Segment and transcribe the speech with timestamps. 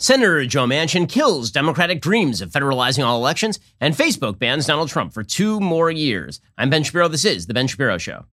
[0.00, 5.12] Senator Joe Manchin kills Democratic dreams of federalizing all elections, and Facebook bans Donald Trump
[5.12, 6.40] for two more years.
[6.56, 7.08] I'm Ben Shapiro.
[7.08, 8.24] This is The Ben Shapiro Show.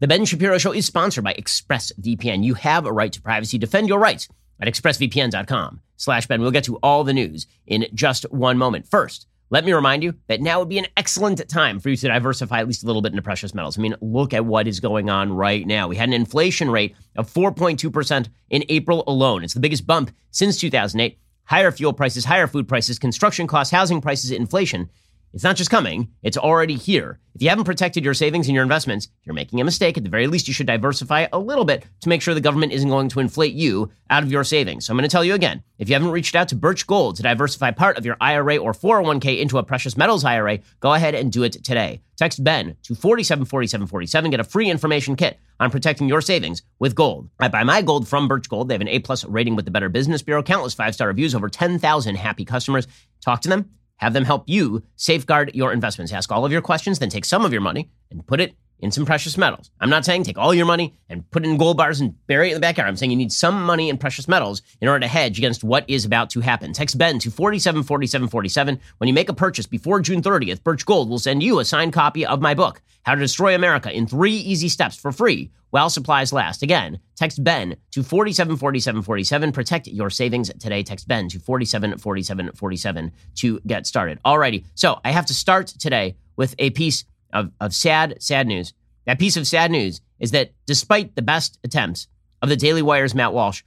[0.00, 2.44] The Ben Shapiro Show is sponsored by ExpressVPN.
[2.44, 3.58] You have a right to privacy.
[3.58, 4.28] Defend your rights
[4.60, 6.40] at expressvpn.com slash Ben.
[6.40, 8.86] We'll get to all the news in just one moment.
[8.86, 12.08] First, let me remind you that now would be an excellent time for you to
[12.08, 13.78] diversify at least a little bit into precious metals.
[13.78, 15.88] I mean, look at what is going on right now.
[15.88, 19.44] We had an inflation rate of 4.2% in April alone.
[19.44, 21.18] It's the biggest bump since 2008.
[21.44, 24.90] Higher fuel prices, higher food prices, construction costs, housing prices, inflation.
[25.34, 27.20] It's not just coming, it's already here.
[27.34, 29.96] If you haven't protected your savings and your investments, you're making a mistake.
[29.96, 32.72] At the very least, you should diversify a little bit to make sure the government
[32.72, 34.86] isn't going to inflate you out of your savings.
[34.86, 37.16] So I'm going to tell you again if you haven't reached out to Birch Gold
[37.16, 41.14] to diversify part of your IRA or 401k into a precious metals IRA, go ahead
[41.14, 42.00] and do it today.
[42.16, 44.30] Text Ben to 474747.
[44.30, 47.28] Get a free information kit on protecting your savings with gold.
[47.38, 48.68] I buy my gold from Birch Gold.
[48.68, 51.36] They have an A plus rating with the Better Business Bureau, countless five star reviews,
[51.36, 52.88] over 10,000 happy customers.
[53.20, 56.12] Talk to them have them help you safeguard your investments.
[56.12, 58.90] Ask all of your questions, then take some of your money and put it in
[58.90, 59.70] some precious metals.
[59.80, 62.48] I'm not saying take all your money and put it in gold bars and bury
[62.48, 62.88] it in the backyard.
[62.88, 65.84] I'm saying you need some money in precious metals in order to hedge against what
[65.88, 66.72] is about to happen.
[66.72, 68.80] Text Ben to 474747.
[68.98, 71.92] When you make a purchase before June 30th, Birch Gold will send you a signed
[71.92, 75.90] copy of my book, How to Destroy America in Three Easy Steps for free while
[75.90, 76.62] supplies last.
[76.62, 79.52] Again, text Ben to 474747.
[79.52, 80.82] Protect your savings today.
[80.82, 84.18] Text Ben to 474747 to get started.
[84.24, 88.72] Alrighty, so I have to start today with a piece of, of sad, sad news.
[89.06, 92.08] That piece of sad news is that despite the best attempts
[92.42, 93.62] of the Daily Wire's Matt Walsh,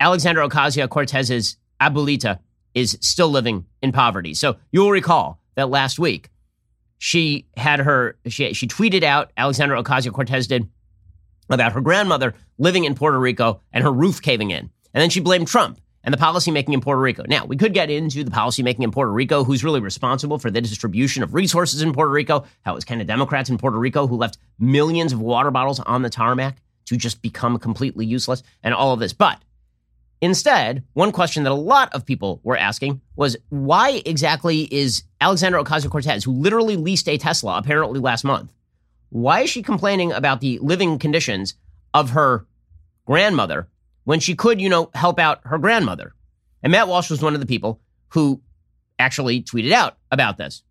[0.00, 2.38] Alexandra Ocasio Cortez's abuelita
[2.74, 4.34] is still living in poverty.
[4.34, 6.30] So you'll recall that last week
[6.98, 10.68] she had her she she tweeted out Alexandra Ocasio Cortez did
[11.48, 15.20] about her grandmother living in Puerto Rico and her roof caving in, and then she
[15.20, 17.24] blamed Trump and the policymaking in Puerto Rico.
[17.28, 20.60] Now, we could get into the policymaking in Puerto Rico, who's really responsible for the
[20.60, 24.06] distribution of resources in Puerto Rico, how it was kind of Democrats in Puerto Rico
[24.06, 28.72] who left millions of water bottles on the tarmac to just become completely useless, and
[28.72, 29.12] all of this.
[29.12, 29.42] But
[30.20, 35.64] instead, one question that a lot of people were asking was why exactly is Alexandra
[35.64, 38.52] Ocasio Cortez, who literally leased a Tesla apparently last month,
[39.08, 41.54] why is she complaining about the living conditions
[41.92, 42.46] of her
[43.04, 43.66] grandmother
[44.06, 46.14] when she could, you know, help out her grandmother.
[46.62, 47.80] And Matt Walsh was one of the people
[48.10, 48.40] who
[49.00, 50.62] actually tweeted out about this.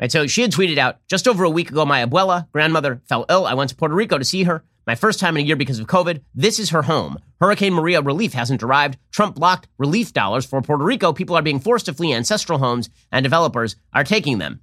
[0.00, 3.26] Right, so she had tweeted out just over a week ago, my abuela, grandmother, fell
[3.28, 3.46] ill.
[3.46, 4.64] I went to Puerto Rico to see her.
[4.86, 6.22] My first time in a year because of COVID.
[6.34, 7.18] This is her home.
[7.40, 8.98] Hurricane Maria relief hasn't arrived.
[9.12, 11.12] Trump blocked relief dollars for Puerto Rico.
[11.12, 14.60] People are being forced to flee ancestral homes, and developers are taking them.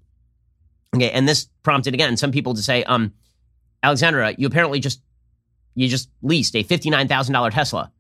[0.96, 3.14] Okay, and this prompted again some people to say, um,
[3.84, 5.02] Alexandra, you apparently just
[5.76, 7.92] you just leased a $59,000 Tesla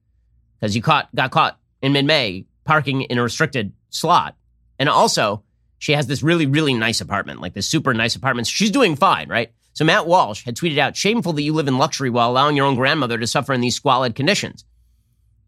[0.59, 4.35] because you caught, got caught in mid May parking in a restricted slot.
[4.77, 5.43] And also,
[5.79, 8.47] she has this really, really nice apartment, like this super nice apartment.
[8.47, 9.51] She's doing fine, right?
[9.73, 12.65] So Matt Walsh had tweeted out, shameful that you live in luxury while allowing your
[12.65, 14.65] own grandmother to suffer in these squalid conditions.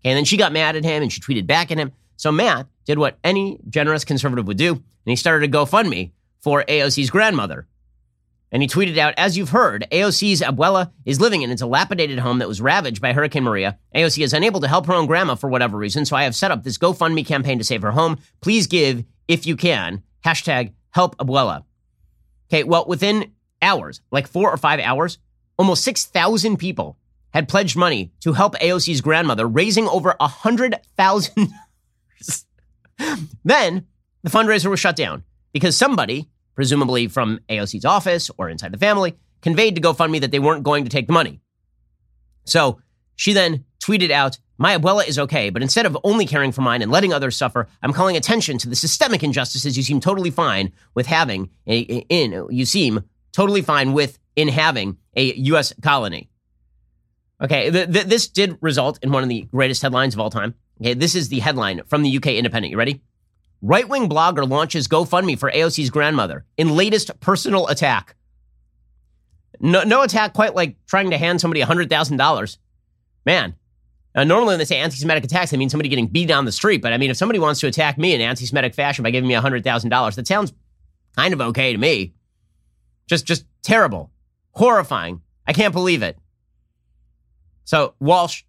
[0.01, 1.91] Okay, and then she got mad at him and she tweeted back at him.
[2.15, 6.63] So Matt did what any generous conservative would do, and he started a GoFundMe for
[6.63, 7.67] AOC's grandmother.
[8.53, 12.37] And he tweeted out, as you've heard, AOC's abuela is living in a dilapidated home
[12.37, 13.79] that was ravaged by Hurricane Maria.
[13.95, 16.51] AOC is unable to help her own grandma for whatever reason, so I have set
[16.51, 18.19] up this GoFundMe campaign to save her home.
[18.41, 20.03] Please give if you can.
[20.23, 21.63] Hashtag help abuela.
[22.47, 25.17] Okay, well, within hours, like four or five hours,
[25.57, 26.99] almost 6,000 people
[27.33, 32.45] had pledged money to help AOC's grandmother, raising over $100,000.
[33.43, 33.87] then
[34.21, 39.15] the fundraiser was shut down because somebody presumably from AOC's office or inside the family,
[39.41, 41.39] conveyed to GoFundMe that they weren't going to take the money.
[42.45, 42.79] So
[43.15, 46.81] she then tweeted out, My abuela is okay, but instead of only caring for mine
[46.81, 50.71] and letting others suffer, I'm calling attention to the systemic injustices you seem totally fine
[50.93, 55.73] with having a, in, you seem totally fine with in having a U.S.
[55.81, 56.29] colony.
[57.41, 60.55] Okay, th- th- this did result in one of the greatest headlines of all time.
[60.81, 62.71] Okay, this is the headline from the UK Independent.
[62.71, 63.01] You ready?
[63.65, 68.17] Right wing blogger launches GoFundMe for AOC's grandmother in latest personal attack.
[69.61, 72.57] No, no attack quite like trying to hand somebody $100,000.
[73.25, 73.55] Man,
[74.13, 76.51] now, normally when they say anti Semitic attacks, they mean somebody getting beat down the
[76.51, 76.81] street.
[76.81, 79.29] But I mean, if somebody wants to attack me in anti Semitic fashion by giving
[79.29, 80.51] me $100,000, that sounds
[81.15, 82.13] kind of okay to me.
[83.07, 84.11] Just, just terrible,
[84.51, 85.21] horrifying.
[85.47, 86.17] I can't believe it.
[87.63, 88.43] So Walsh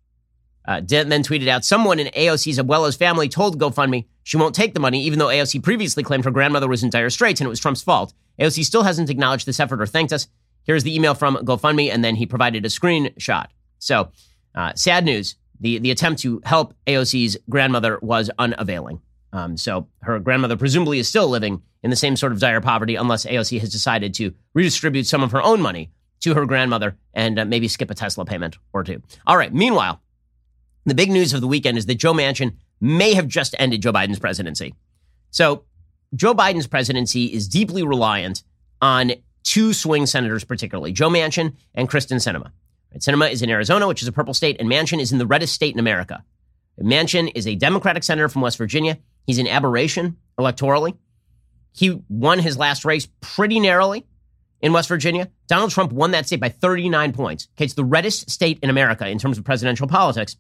[0.67, 4.81] uh, then tweeted out someone in AOC's Abuela's family told GoFundMe she won't take the
[4.81, 7.61] money, even though AOC previously claimed her grandmother was in dire straits and it was
[7.61, 8.15] Trump's fault.
[8.41, 10.27] AOC still hasn't acknowledged this effort or thanked us.
[10.65, 13.47] Here's the email from GoFundMe, and then he provided a screenshot.
[13.79, 14.11] So,
[14.55, 15.37] uh, sad news.
[15.61, 19.01] The, the attempt to help AOC's grandmother was unavailing.
[19.33, 22.95] Um, so, her grandmother presumably is still living in the same sort of dire poverty,
[22.97, 25.91] unless AOC has decided to redistribute some of her own money
[26.21, 29.03] to her grandmother and uh, maybe skip a Tesla payment or two.
[29.27, 29.53] All right.
[29.53, 30.01] Meanwhile,
[30.85, 33.93] the big news of the weekend is that Joe Manchin may have just ended Joe
[33.93, 34.75] Biden's presidency.
[35.31, 35.65] So,
[36.15, 38.45] Joe Biden's presidency is deeply reliant
[38.81, 42.51] on two swing senators, particularly Joe Manchin and Kyrsten Sinema.
[42.99, 45.55] Sinema is in Arizona, which is a purple state, and Manchin is in the reddest
[45.55, 46.23] state in America.
[46.81, 48.99] Manchin is a Democratic senator from West Virginia.
[49.27, 50.97] He's an aberration electorally.
[51.73, 54.07] He won his last race pretty narrowly
[54.61, 55.31] in West Virginia.
[55.49, 57.49] Donald Trump won that state by 39 points.
[57.57, 60.37] Okay, it's the reddest state in America in terms of presidential politics.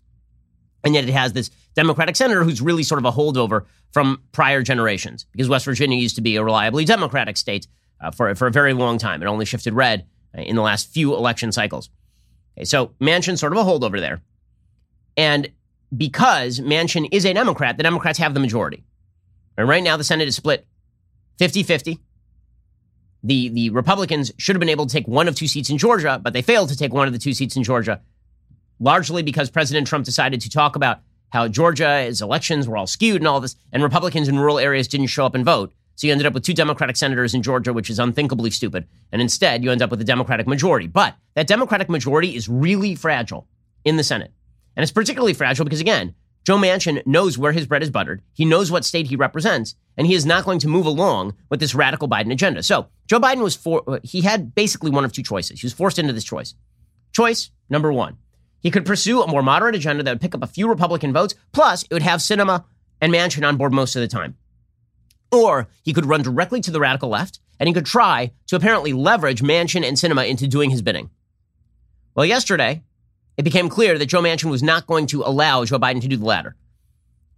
[0.84, 4.62] And yet it has this Democratic senator who's really sort of a holdover from prior
[4.62, 7.66] generations because West Virginia used to be a reliably Democratic state
[8.00, 9.22] uh, for, for a very long time.
[9.22, 11.88] It only shifted red uh, in the last few election cycles.
[12.56, 14.20] Okay, so Manchin sort of a holdover there.
[15.16, 15.50] And
[15.96, 18.84] because Manchin is a Democrat, the Democrats have the majority.
[19.56, 20.66] And right now, the Senate is split
[21.38, 21.98] 50 50.
[23.22, 26.20] The, the Republicans should have been able to take one of two seats in Georgia,
[26.22, 28.02] but they failed to take one of the two seats in Georgia
[28.84, 31.00] largely because President Trump decided to talk about
[31.30, 35.06] how Georgia's elections were all skewed and all this, and Republicans in rural areas didn't
[35.06, 35.72] show up and vote.
[35.96, 38.86] So you ended up with two Democratic senators in Georgia, which is unthinkably stupid.
[39.10, 40.86] And instead, you end up with a Democratic majority.
[40.86, 43.48] But that Democratic majority is really fragile
[43.84, 44.32] in the Senate.
[44.76, 46.14] And it's particularly fragile because, again,
[46.44, 48.22] Joe Manchin knows where his bread is buttered.
[48.34, 51.60] He knows what state he represents, and he is not going to move along with
[51.60, 52.62] this radical Biden agenda.
[52.62, 55.60] So Joe Biden was for, he had basically one of two choices.
[55.60, 56.54] He was forced into this choice.
[57.12, 58.18] Choice number one
[58.64, 61.34] he could pursue a more moderate agenda that would pick up a few Republican votes,
[61.52, 62.64] plus it would have Sinema
[62.98, 64.36] and Manchin on board most of the time.
[65.30, 68.94] Or he could run directly to the radical left, and he could try to apparently
[68.94, 71.10] leverage Manchin and Sinema into doing his bidding.
[72.14, 72.82] Well, yesterday,
[73.36, 76.16] it became clear that Joe Manchin was not going to allow Joe Biden to do
[76.16, 76.56] the latter.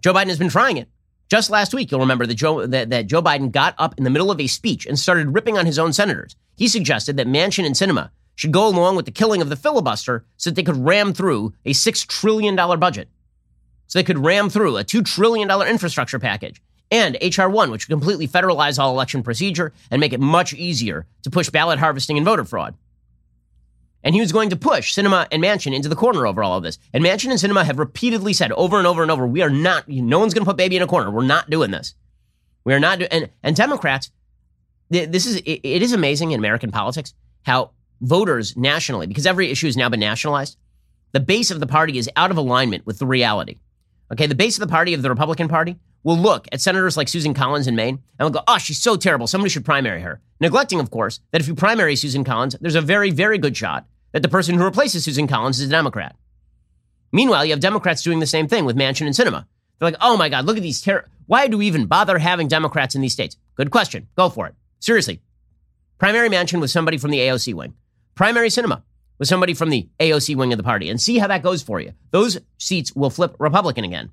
[0.05, 0.88] Joe Biden has been trying it.
[1.28, 4.11] Just last week, you'll remember that Joe, that, that Joe Biden got up in the
[4.11, 6.37] middle of a speech and started ripping on his own senators.
[6.56, 10.25] He suggested that Manchin and Sinema should go along with the killing of the filibuster
[10.37, 13.09] so that they could ram through a $6 trillion budget.
[13.88, 17.49] So they could ram through a $2 trillion infrastructure package and H.R.
[17.49, 21.50] 1, which would completely federalize all election procedure and make it much easier to push
[21.50, 22.75] ballot harvesting and voter fraud.
[24.05, 26.62] And he was going to push Sinema and Manchin into the corner over all of
[26.62, 26.79] this.
[26.93, 29.88] And Manchin and Sinema have repeatedly said over and over and over, we are not,
[29.88, 31.11] no one's going to put baby in a corner.
[31.11, 31.94] We're not doing this.
[32.65, 34.12] We are not doing, and, and Democrats,
[34.91, 39.67] this is, it, it is amazing in American politics how voters nationally, because every issue
[39.67, 40.57] has now been nationalized,
[41.13, 43.59] the base of the party is out of alignment with the reality.
[44.13, 47.09] Okay, the base of the party of the Republican Party will look at senators like
[47.09, 49.27] Susan Collins in Maine and will go, oh, she's so terrible.
[49.27, 50.21] Somebody should primary her.
[50.41, 53.87] Neglecting, of course, that if you primary Susan Collins, there's a very, very good shot
[54.13, 56.15] that the person who replaces Susan Collins is a Democrat.
[57.11, 59.47] Meanwhile, you have Democrats doing the same thing with Manchin and Sinema.
[59.79, 61.09] They're like, oh my God, look at these terror.
[61.27, 63.37] Why do we even bother having Democrats in these states?
[63.57, 64.07] Good question.
[64.17, 64.55] Go for it.
[64.79, 65.21] Seriously.
[65.99, 67.75] Primary Manchin with somebody from the AOC wing
[68.17, 68.83] primary Sinema
[69.19, 71.79] with somebody from the AOC wing of the party and see how that goes for
[71.81, 71.93] you.
[72.11, 74.11] Those seats will flip Republican again.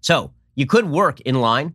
[0.00, 1.74] So you could work in line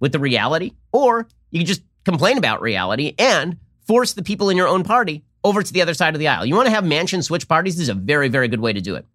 [0.00, 3.56] with the reality, or you could just complain about reality and
[3.86, 6.44] force the people in your own party over to the other side of the aisle.
[6.44, 7.76] You want to have Manchin switch parties?
[7.76, 9.06] This is a very, very good way to do it.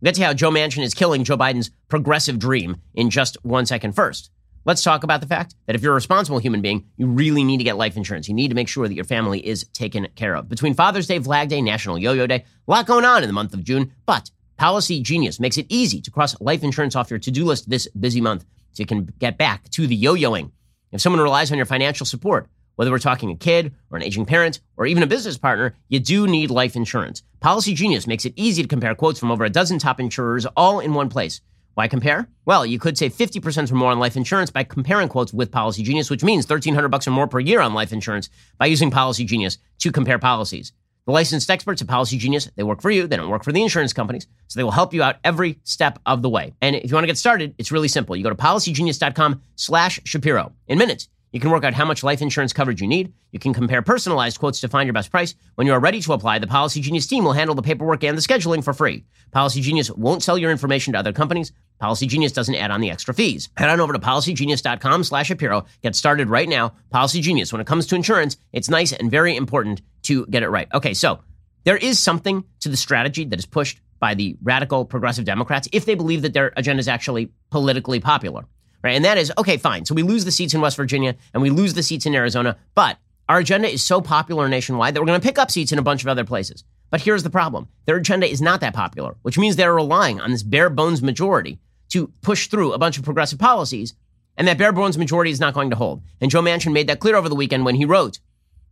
[0.00, 3.66] We'll get to how Joe Manchin is killing Joe Biden's progressive dream in just one
[3.66, 4.30] second first.
[4.66, 7.58] Let's talk about the fact that if you're a responsible human being, you really need
[7.58, 8.28] to get life insurance.
[8.28, 10.50] You need to make sure that your family is taken care of.
[10.50, 13.32] Between Father's Day, Flag Day, National Yo Yo Day, a lot going on in the
[13.32, 17.18] month of June, but Policy Genius makes it easy to cross life insurance off your
[17.20, 20.50] to do list this busy month so you can get back to the yo yoing.
[20.92, 24.26] If someone relies on your financial support, whether we're talking a kid or an aging
[24.26, 27.22] parent or even a business partner, you do need life insurance.
[27.40, 30.80] Policy Genius makes it easy to compare quotes from over a dozen top insurers all
[30.80, 31.40] in one place.
[31.74, 32.28] Why compare?
[32.44, 35.82] Well, you could save 50% or more on life insurance by comparing quotes with Policy
[35.82, 39.24] Genius, which means 1300 bucks or more per year on life insurance by using Policy
[39.24, 40.72] Genius to compare policies.
[41.06, 43.62] The licensed experts at Policy Genius, they work for you, they don't work for the
[43.62, 46.52] insurance companies, so they will help you out every step of the way.
[46.60, 48.14] And if you want to get started, it's really simple.
[48.14, 50.52] You go to policygenius.com slash Shapiro.
[50.68, 53.12] In minutes, you can work out how much life insurance coverage you need.
[53.30, 55.34] You can compare personalized quotes to find your best price.
[55.54, 58.16] When you are ready to apply, the Policy Genius team will handle the paperwork and
[58.18, 59.04] the scheduling for free.
[59.30, 61.52] Policy Genius won't sell your information to other companies.
[61.78, 63.48] Policy Genius doesn't add on the extra fees.
[63.56, 65.64] Head on over to policygenius.com slash Shapiro.
[65.82, 66.74] Get started right now.
[66.90, 67.52] Policy Genius.
[67.52, 70.68] When it comes to insurance, it's nice and very important to get it right.
[70.74, 71.20] Okay, so
[71.64, 75.84] there is something to the strategy that is pushed by the radical progressive Democrats if
[75.84, 78.46] they believe that their agenda is actually politically popular
[78.82, 78.96] right?
[78.96, 79.84] And that is okay, fine.
[79.84, 82.56] So we lose the seats in West Virginia and we lose the seats in Arizona,
[82.74, 85.78] but our agenda is so popular nationwide that we're going to pick up seats in
[85.78, 86.64] a bunch of other places.
[86.90, 90.30] But here's the problem their agenda is not that popular, which means they're relying on
[90.30, 91.60] this bare bones majority
[91.90, 93.94] to push through a bunch of progressive policies,
[94.36, 96.02] and that bare bones majority is not going to hold.
[96.20, 98.18] And Joe Manchin made that clear over the weekend when he wrote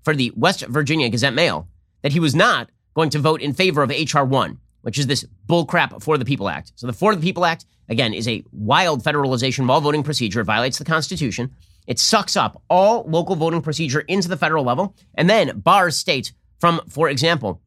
[0.02, 1.68] for the West Virginia Gazette Mail
[2.02, 4.24] that he was not going to vote in favor of H.R.
[4.24, 6.72] 1, which is this bullcrap For the People Act.
[6.76, 10.40] So the For the People Act, again, is a wild federalization of all voting procedure.
[10.40, 11.54] It violates the Constitution.
[11.86, 16.32] It sucks up all local voting procedure into the federal level and then bars states
[16.58, 17.62] from, for example,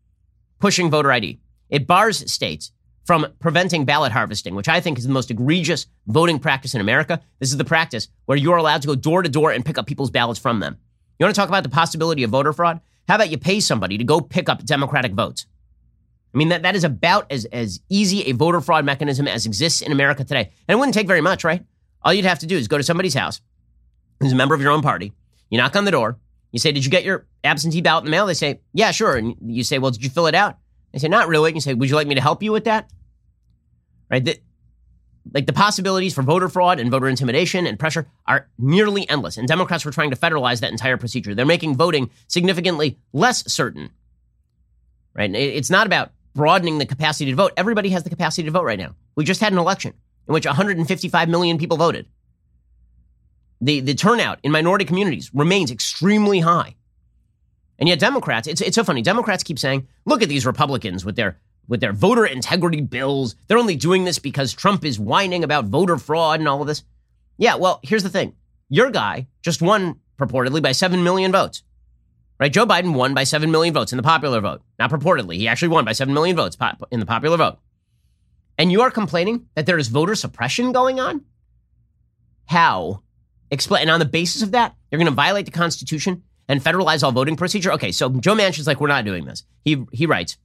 [0.60, 1.40] pushing voter ID.
[1.70, 2.72] It bars states
[3.04, 7.20] from preventing ballot harvesting, which I think is the most egregious voting practice in America.
[7.40, 9.88] This is the practice where you're allowed to go door to door and pick up
[9.88, 10.78] people's ballots from them.
[11.18, 12.80] You want to talk about the possibility of voter fraud?
[13.08, 15.46] How about you pay somebody to go pick up Democratic votes?
[16.34, 19.82] I mean, that, that is about as, as easy a voter fraud mechanism as exists
[19.82, 20.52] in America today.
[20.68, 21.66] And it wouldn't take very much, right?
[22.04, 23.42] All you'd have to do is go to somebody's house
[24.20, 25.12] who's a member of your own party.
[25.50, 26.18] You knock on the door.
[26.52, 28.26] You say, Did you get your absentee ballot in the mail?
[28.26, 29.16] They say, Yeah, sure.
[29.16, 30.58] And you say, Well, did you fill it out?
[30.92, 31.50] They say, Not really.
[31.50, 32.90] And you say, Would you like me to help you with that?
[34.10, 34.24] Right?
[34.24, 34.40] The,
[35.34, 39.38] like the possibilities for voter fraud and voter intimidation and pressure are nearly endless.
[39.38, 41.36] And Democrats were trying to federalize that entire procedure.
[41.36, 43.92] They're making voting significantly less certain.
[45.14, 45.34] Right?
[45.34, 47.54] It's not about broadening the capacity to vote.
[47.58, 48.96] Everybody has the capacity to vote right now.
[49.16, 49.94] We just had an election
[50.28, 52.08] in which 155 million people voted.
[53.60, 56.76] The, the turnout in minority communities remains extremely high.
[57.78, 59.02] And yet Democrats, it's, it's so funny.
[59.02, 63.36] Democrats keep saying, look at these Republicans with their with their voter integrity bills.
[63.48, 66.84] They're only doing this because Trump is whining about voter fraud and all of this.
[67.38, 68.36] Yeah, well, here's the thing.
[68.68, 71.64] Your guy just won purportedly by 7 million votes.
[72.42, 72.52] Right?
[72.52, 74.64] Joe Biden won by 7 million votes in the popular vote.
[74.80, 75.36] Not purportedly.
[75.36, 76.58] He actually won by 7 million votes
[76.90, 77.60] in the popular vote.
[78.58, 81.24] And you are complaining that there is voter suppression going on?
[82.48, 83.04] How?
[83.52, 83.84] Explain.
[83.84, 87.12] And on the basis of that, you're going to violate the Constitution and federalize all
[87.12, 87.74] voting procedure?
[87.74, 89.44] Okay, so Joe Manchin's like, we're not doing this.
[89.64, 90.38] He, he writes,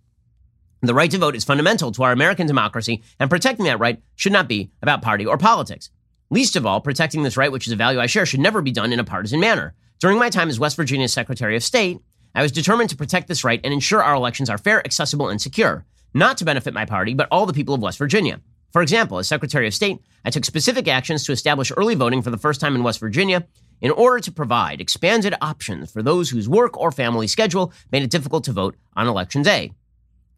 [0.82, 4.32] the right to vote is fundamental to our American democracy, and protecting that right should
[4.32, 5.88] not be about party or politics.
[6.28, 8.70] Least of all, protecting this right, which is a value I share, should never be
[8.70, 9.74] done in a partisan manner.
[10.06, 11.98] During my time as West Virginia's Secretary of State,
[12.32, 15.42] I was determined to protect this right and ensure our elections are fair, accessible, and
[15.42, 15.84] secure,
[16.14, 18.40] not to benefit my party, but all the people of West Virginia.
[18.72, 22.30] For example, as Secretary of State, I took specific actions to establish early voting for
[22.30, 23.48] the first time in West Virginia
[23.80, 28.10] in order to provide expanded options for those whose work or family schedule made it
[28.10, 29.72] difficult to vote on Election Day.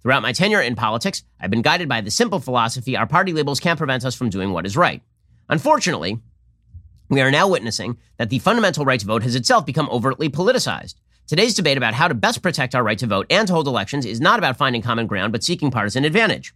[0.01, 3.61] Throughout my tenure in politics, I've been guided by the simple philosophy our party labels
[3.61, 5.03] can't prevent us from doing what is right.
[5.51, 6.21] Unfortunately,
[7.09, 10.95] we are now witnessing that the fundamental right to vote has itself become overtly politicized.
[11.27, 14.05] Today's debate about how to best protect our right to vote and to hold elections
[14.07, 16.55] is not about finding common ground, but seeking partisan advantage.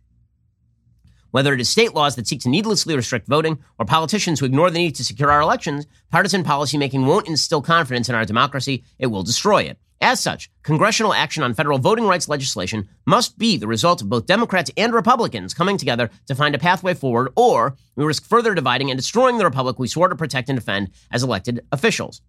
[1.30, 4.70] Whether it is state laws that seek to needlessly restrict voting or politicians who ignore
[4.70, 9.06] the need to secure our elections, partisan policymaking won't instill confidence in our democracy, it
[9.06, 9.78] will destroy it.
[10.02, 14.26] As such, congressional action on federal voting rights legislation must be the result of both
[14.26, 18.90] Democrats and Republicans coming together to find a pathway forward, or we risk further dividing
[18.90, 22.20] and destroying the republic we swore to protect and defend as elected officials.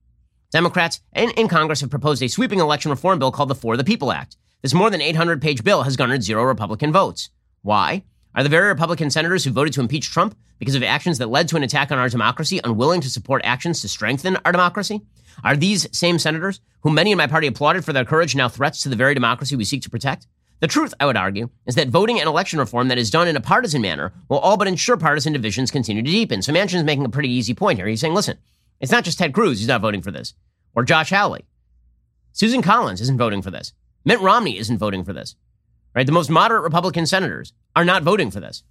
[0.51, 3.83] Democrats in, in Congress have proposed a sweeping election reform bill called the For the
[3.83, 4.37] People Act.
[4.61, 7.31] This more than 800 page bill has garnered zero Republican votes.
[7.63, 8.03] Why?
[8.35, 11.47] Are the very Republican senators who voted to impeach Trump because of actions that led
[11.47, 15.01] to an attack on our democracy unwilling to support actions to strengthen our democracy?
[15.43, 18.81] Are these same senators, who many in my party applauded for their courage, now threats
[18.83, 20.27] to the very democracy we seek to protect?
[20.59, 23.35] The truth, I would argue, is that voting and election reform that is done in
[23.35, 26.41] a partisan manner will all but ensure partisan divisions continue to deepen.
[26.41, 27.87] So Manchin is making a pretty easy point here.
[27.87, 28.37] He's saying, listen,
[28.79, 30.33] it's not just Ted Cruz who's not voting for this,
[30.73, 31.45] or Josh Hawley.
[32.31, 33.73] Susan Collins isn't voting for this.
[34.05, 35.35] Mitt Romney isn't voting for this.
[35.93, 36.05] Right?
[36.05, 38.63] The most moderate Republican senators are not voting for this.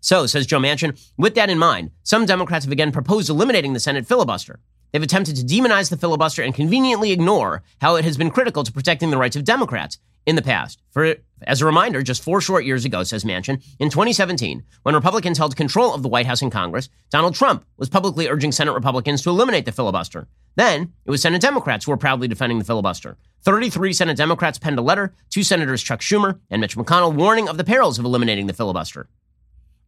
[0.00, 3.80] So, says Joe Manchin, with that in mind, some Democrats have again proposed eliminating the
[3.80, 4.58] Senate filibuster.
[4.92, 8.72] They've attempted to demonize the filibuster and conveniently ignore how it has been critical to
[8.72, 10.80] protecting the rights of Democrats in the past.
[10.90, 15.38] For as a reminder, just four short years ago, says Manchin, in 2017, when Republicans
[15.38, 19.22] held control of the White House and Congress, Donald Trump was publicly urging Senate Republicans
[19.22, 20.28] to eliminate the filibuster.
[20.54, 23.16] Then it was Senate Democrats who were proudly defending the filibuster.
[23.44, 27.56] 33 Senate Democrats penned a letter to Senators Chuck Schumer and Mitch McConnell warning of
[27.56, 29.08] the perils of eliminating the filibuster.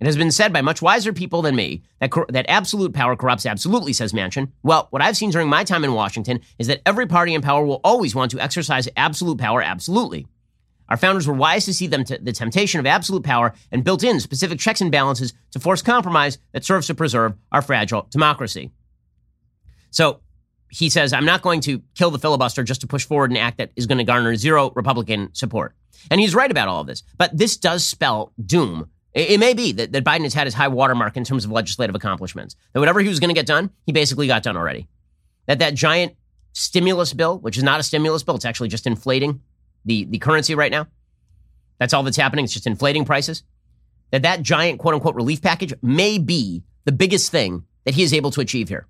[0.00, 3.16] It has been said by much wiser people than me that, cor- that absolute power
[3.16, 4.50] corrupts absolutely, says Manchin.
[4.62, 7.64] Well, what I've seen during my time in Washington is that every party in power
[7.64, 10.26] will always want to exercise absolute power absolutely.
[10.88, 14.04] Our founders were wise to see them t- the temptation of absolute power and built
[14.04, 18.70] in specific checks and balances to force compromise that serves to preserve our fragile democracy.
[19.90, 20.20] So
[20.68, 23.58] he says, I'm not going to kill the filibuster just to push forward an act
[23.58, 25.74] that is going to garner zero Republican support.
[26.10, 27.02] And he's right about all of this.
[27.16, 30.54] But this does spell doom it, it may be that, that Biden has had his
[30.54, 32.56] high watermark in terms of legislative accomplishments.
[32.72, 34.88] That whatever he was going to get done, he basically got done already.
[35.46, 36.14] That that giant
[36.52, 39.40] stimulus bill, which is not a stimulus bill, it's actually just inflating
[39.84, 40.86] the, the currency right now.
[41.78, 42.44] That's all that's happening.
[42.44, 43.42] It's just inflating prices.
[44.10, 48.12] That that giant quote unquote relief package may be the biggest thing that he is
[48.12, 48.86] able to achieve here.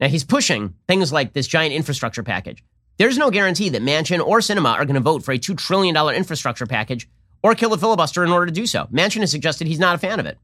[0.00, 2.64] Now he's pushing things like this giant infrastructure package.
[2.98, 5.96] There's no guarantee that Manchin or Sinema are going to vote for a $2 trillion
[6.14, 7.08] infrastructure package
[7.42, 8.86] or kill a filibuster in order to do so.
[8.92, 10.38] Manchin has suggested he's not a fan of it.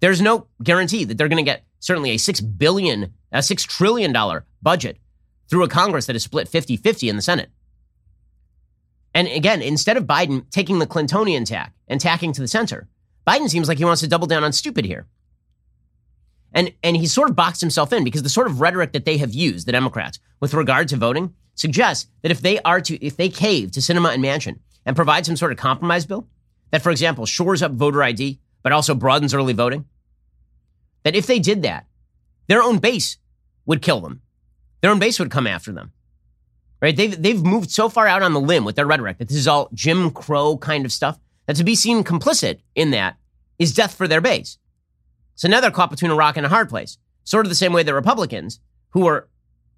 [0.00, 4.12] There's no guarantee that they're going to get certainly a six billion, a six trillion
[4.12, 4.98] dollar budget
[5.48, 7.50] through a Congress that is split 50-50 in the Senate.
[9.14, 12.88] And again, instead of Biden taking the Clintonian tack and tacking to the center,
[13.26, 15.06] Biden seems like he wants to double down on stupid here.
[16.52, 19.18] And and he sort of boxed himself in because the sort of rhetoric that they
[19.18, 23.16] have used, the Democrats, with regard to voting, suggests that if they are to if
[23.16, 26.26] they cave to Sinema and Manchin and provide some sort of compromise bill
[26.70, 29.84] that, for example, shores up voter ID, but also broadens early voting,
[31.02, 31.86] that if they did that,
[32.46, 33.16] their own base
[33.66, 34.22] would kill them.
[34.80, 35.92] Their own base would come after them.
[36.80, 36.96] Right?
[36.96, 39.48] They've, they've moved so far out on the limb with their rhetoric that this is
[39.48, 43.16] all Jim Crow kind of stuff that to be seen complicit in that
[43.58, 44.58] is death for their base.
[45.34, 46.96] So now they're caught between a rock and a hard place.
[47.24, 48.60] Sort of the same way the Republicans,
[48.90, 49.28] who are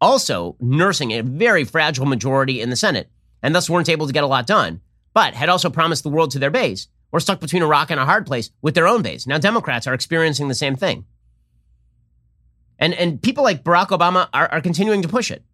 [0.01, 3.11] also nursing a very fragile majority in the Senate
[3.43, 4.81] and thus weren't able to get a lot done,
[5.15, 8.01] but had also promised the world to their base, were stuck between a rock and
[8.01, 9.27] a hard place with their own base.
[9.27, 11.05] Now Democrats are experiencing the same thing.
[12.79, 15.45] And, and people like Barack Obama are, are continuing to push it.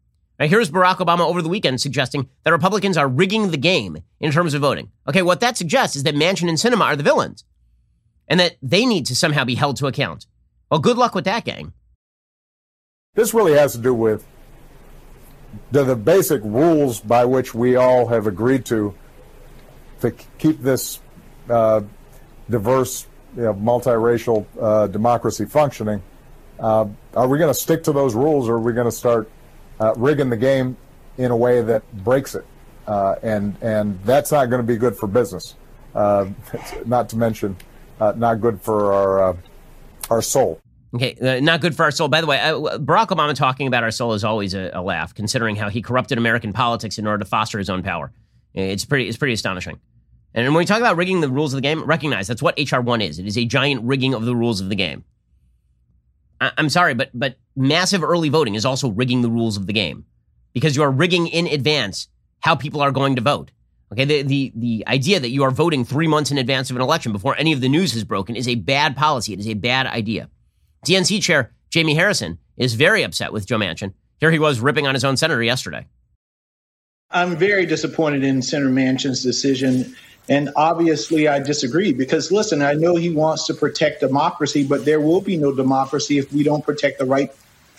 [0.40, 4.54] Here's Barack Obama over the weekend suggesting that Republicans are rigging the game in terms
[4.54, 4.92] of voting.
[5.08, 7.44] Okay, what that suggests is that Manchin and Sinema are the villains
[8.28, 10.26] and that they need to somehow be held to account.
[10.70, 11.72] Well, good luck with that, gang.
[13.14, 14.24] This really has to do with
[15.72, 18.94] the, the basic rules by which we all have agreed to
[20.00, 21.00] to keep this
[21.48, 21.82] uh,
[22.48, 26.02] diverse, you know, multiracial uh, democracy functioning.
[26.58, 29.30] Uh, are we going to stick to those rules, or are we going to start
[29.80, 30.76] uh, rigging the game
[31.16, 32.44] in a way that breaks it?
[32.86, 35.54] Uh, and and that's not going to be good for business.
[35.94, 36.26] Uh,
[36.86, 37.56] not to mention,
[38.00, 39.36] uh, not good for our
[40.10, 40.60] our soul.
[40.94, 42.08] Okay, not good for our soul.
[42.08, 45.54] By the way, Barack Obama talking about our soul is always a, a laugh, considering
[45.54, 48.10] how he corrupted American politics in order to foster his own power.
[48.58, 49.78] It's pretty, it's pretty astonishing.
[50.34, 52.80] And when we talk about rigging the rules of the game, recognize that's what HR
[52.80, 53.18] one is.
[53.18, 55.04] It is a giant rigging of the rules of the game.
[56.40, 59.72] I- I'm sorry, but but massive early voting is also rigging the rules of the
[59.72, 60.04] game
[60.52, 62.08] because you are rigging in advance
[62.40, 63.50] how people are going to vote.
[63.92, 66.82] Okay, the, the, the idea that you are voting three months in advance of an
[66.82, 69.32] election before any of the news has broken is a bad policy.
[69.32, 70.28] It is a bad idea.
[70.86, 73.94] DNC chair Jamie Harrison is very upset with Joe Manchin.
[74.20, 75.86] Here he was ripping on his own senator yesterday.
[77.10, 79.96] I'm very disappointed in Senator Manchin's decision.
[80.28, 85.00] And obviously, I disagree because, listen, I know he wants to protect democracy, but there
[85.00, 87.34] will be no democracy if we don't protect the right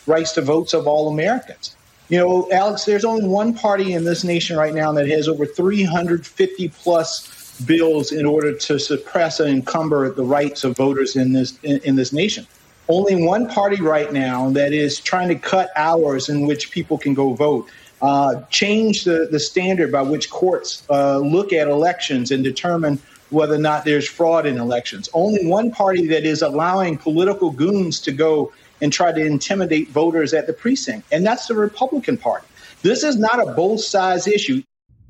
[0.07, 1.75] rights to votes of all Americans.
[2.07, 5.45] You know, Alex, there's only one party in this nation right now that has over
[5.45, 11.59] 350 plus bills in order to suppress and encumber the rights of voters in this
[11.61, 12.47] in, in this nation.
[12.87, 17.13] Only one party right now that is trying to cut hours in which people can
[17.13, 17.69] go vote
[18.01, 23.55] uh, change the, the standard by which courts uh, look at elections and determine whether
[23.55, 25.09] or not there's fraud in elections.
[25.13, 30.33] Only one party that is allowing political goons to go and try to intimidate voters
[30.33, 32.47] at the precinct, and that's the Republican Party.
[32.81, 34.63] This is not a both sides issue.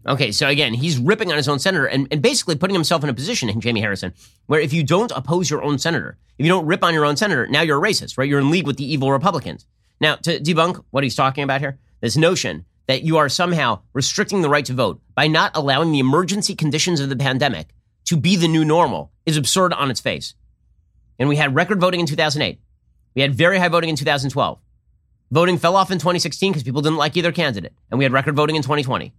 [0.08, 3.10] Okay, so again, he's ripping on his own senator and, and basically putting himself in
[3.10, 4.13] a position, Jamie Harrison,
[4.47, 7.17] where if you don't oppose your own senator, if you don't rip on your own
[7.17, 8.28] senator, now you're a racist, right?
[8.28, 9.65] You're in league with the evil Republicans.
[9.99, 14.41] Now, to debunk what he's talking about here, this notion that you are somehow restricting
[14.41, 17.67] the right to vote by not allowing the emergency conditions of the pandemic
[18.04, 20.34] to be the new normal is absurd on its face.
[21.19, 22.60] And we had record voting in 2008.
[23.13, 24.58] We had very high voting in 2012.
[25.30, 27.73] Voting fell off in 2016 because people didn't like either candidate.
[27.91, 29.13] And we had record voting in 2020.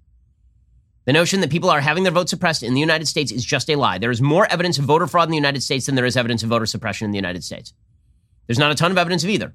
[1.05, 3.71] The notion that people are having their vote suppressed in the United States is just
[3.71, 3.99] a lie.
[3.99, 6.43] There is more evidence of voter fraud in the United States than there is evidence
[6.43, 7.73] of voter suppression in the United States.
[8.49, 9.55] There's not a ton of evidence of either.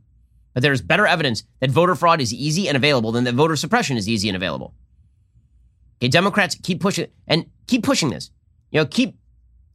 [0.56, 3.98] But there's better evidence that voter fraud is easy and available than that voter suppression
[3.98, 4.74] is easy and available.
[5.98, 8.32] Okay, Democrats keep pushing and keep pushing this.
[8.72, 9.18] You know, keep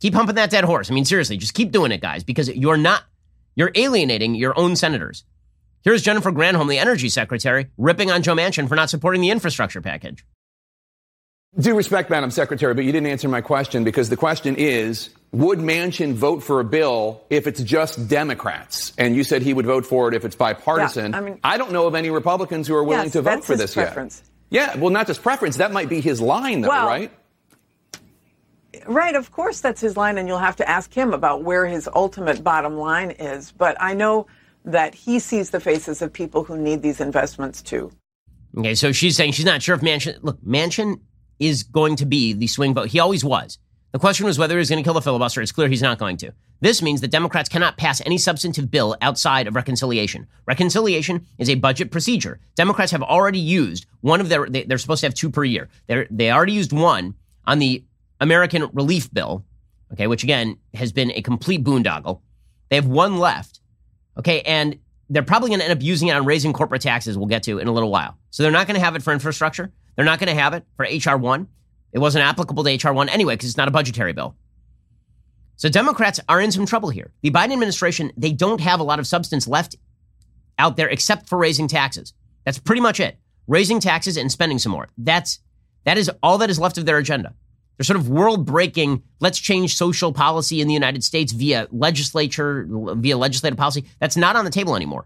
[0.00, 0.90] keep humping that dead horse.
[0.90, 3.04] I mean, seriously, just keep doing it, guys, because you're not
[3.54, 5.24] you're alienating your own senators.
[5.82, 9.82] Here's Jennifer Granholm, the energy secretary, ripping on Joe Manchin for not supporting the infrastructure
[9.82, 10.24] package.
[11.58, 15.58] Due respect, Madam Secretary, but you didn't answer my question because the question is would
[15.58, 18.92] Manchin vote for a bill if it's just Democrats?
[18.98, 21.12] And you said he would vote for it if it's bipartisan.
[21.12, 23.44] Yeah, I, mean, I don't know of any Republicans who are willing yes, to vote
[23.44, 24.22] for this preference.
[24.50, 24.74] yet.
[24.74, 25.56] Yeah, well, not just preference.
[25.56, 27.12] That might be his line, though, well, right?
[28.86, 31.88] Right, of course that's his line, and you'll have to ask him about where his
[31.94, 33.52] ultimate bottom line is.
[33.52, 34.26] But I know
[34.64, 37.90] that he sees the faces of people who need these investments too.
[38.56, 40.18] Okay, so she's saying she's not sure if Manchin.
[40.22, 41.00] Look, Manchin
[41.40, 42.88] is going to be the swing vote.
[42.88, 43.58] He always was.
[43.92, 45.42] The question was whether he's going to kill the filibuster.
[45.42, 46.32] It's clear he's not going to.
[46.60, 50.28] This means that Democrats cannot pass any substantive bill outside of reconciliation.
[50.46, 52.38] Reconciliation is a budget procedure.
[52.54, 55.68] Democrats have already used one of their, they, are supposed to have two per year.
[55.86, 57.14] They're, they already used one
[57.46, 57.82] on the
[58.20, 59.44] American Relief Bill,
[59.92, 62.20] okay, which again has been a complete boondoggle.
[62.68, 63.60] They have one left,
[64.18, 67.26] okay, and they're probably going to end up using it on raising corporate taxes, we'll
[67.26, 68.16] get to in a little while.
[68.30, 69.72] So they're not going to have it for infrastructure.
[70.00, 71.18] They're not going to have it for H.R.
[71.18, 71.46] 1.
[71.92, 72.94] It wasn't applicable to H.R.
[72.94, 74.34] 1 anyway because it's not a budgetary bill.
[75.56, 77.12] So Democrats are in some trouble here.
[77.20, 79.76] The Biden administration, they don't have a lot of substance left
[80.58, 82.14] out there except for raising taxes.
[82.46, 83.18] That's pretty much it.
[83.46, 84.88] Raising taxes and spending some more.
[84.96, 85.38] That's
[85.84, 87.34] that is all that is left of their agenda.
[87.76, 92.66] They're sort of world breaking, let's change social policy in the United States via legislature,
[92.66, 93.84] via legislative policy.
[93.98, 95.04] That's not on the table anymore.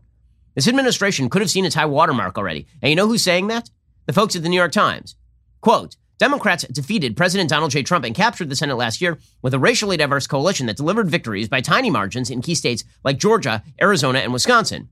[0.54, 2.68] This administration could have seen its high watermark already.
[2.80, 3.68] And you know who's saying that?
[4.06, 5.16] The folks at the New York Times.
[5.62, 7.82] Quote, Democrats defeated President Donald J.
[7.82, 11.48] Trump and captured the Senate last year with a racially diverse coalition that delivered victories
[11.48, 14.88] by tiny margins in key states like Georgia, Arizona, and Wisconsin.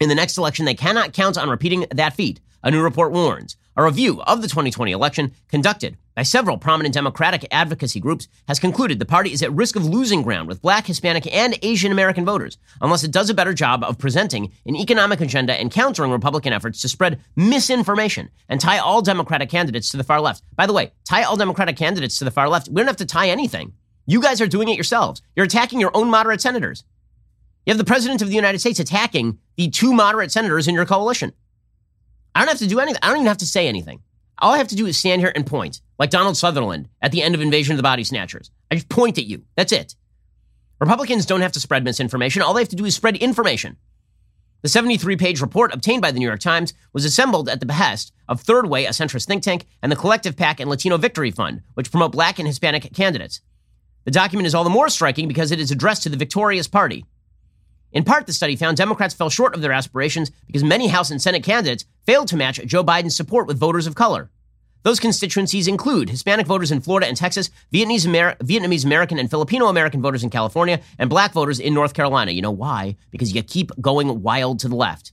[0.00, 3.56] In the next election, they cannot count on repeating that feat, a new report warns.
[3.74, 8.98] A review of the 2020 election conducted by several prominent Democratic advocacy groups has concluded
[8.98, 12.56] the party is at risk of losing ground with black, Hispanic, and Asian American voters
[12.80, 16.80] unless it does a better job of presenting an economic agenda and countering Republican efforts
[16.80, 20.42] to spread misinformation and tie all Democratic candidates to the far left.
[20.56, 22.68] By the way, tie all Democratic candidates to the far left.
[22.68, 23.74] We don't have to tie anything.
[24.06, 25.20] You guys are doing it yourselves.
[25.36, 26.82] You're attacking your own moderate senators.
[27.66, 30.86] You have the President of the United States attacking the two moderate senators in your
[30.86, 31.34] coalition.
[32.34, 33.00] I don't have to do anything.
[33.02, 34.00] I don't even have to say anything.
[34.38, 37.22] All I have to do is stand here and point, like Donald Sutherland at the
[37.22, 38.50] end of Invasion of the Body Snatchers.
[38.70, 39.44] I just point at you.
[39.56, 39.96] That's it.
[40.78, 42.42] Republicans don't have to spread misinformation.
[42.42, 43.76] All they have to do is spread information.
[44.62, 48.12] The 73 page report obtained by the New York Times was assembled at the behest
[48.28, 51.62] of Third Way, a centrist think tank, and the Collective PAC and Latino Victory Fund,
[51.74, 53.40] which promote black and Hispanic candidates.
[54.04, 57.04] The document is all the more striking because it is addressed to the victorious party.
[57.92, 61.22] In part, the study found Democrats fell short of their aspirations because many House and
[61.22, 64.30] Senate candidates failed to match Joe Biden's support with voters of color.
[64.86, 69.66] Those constituencies include Hispanic voters in Florida and Texas, Vietnamese, Amer- Vietnamese American and Filipino
[69.66, 72.30] American voters in California, and black voters in North Carolina.
[72.30, 72.96] You know why?
[73.10, 75.10] Because you keep going wild to the left.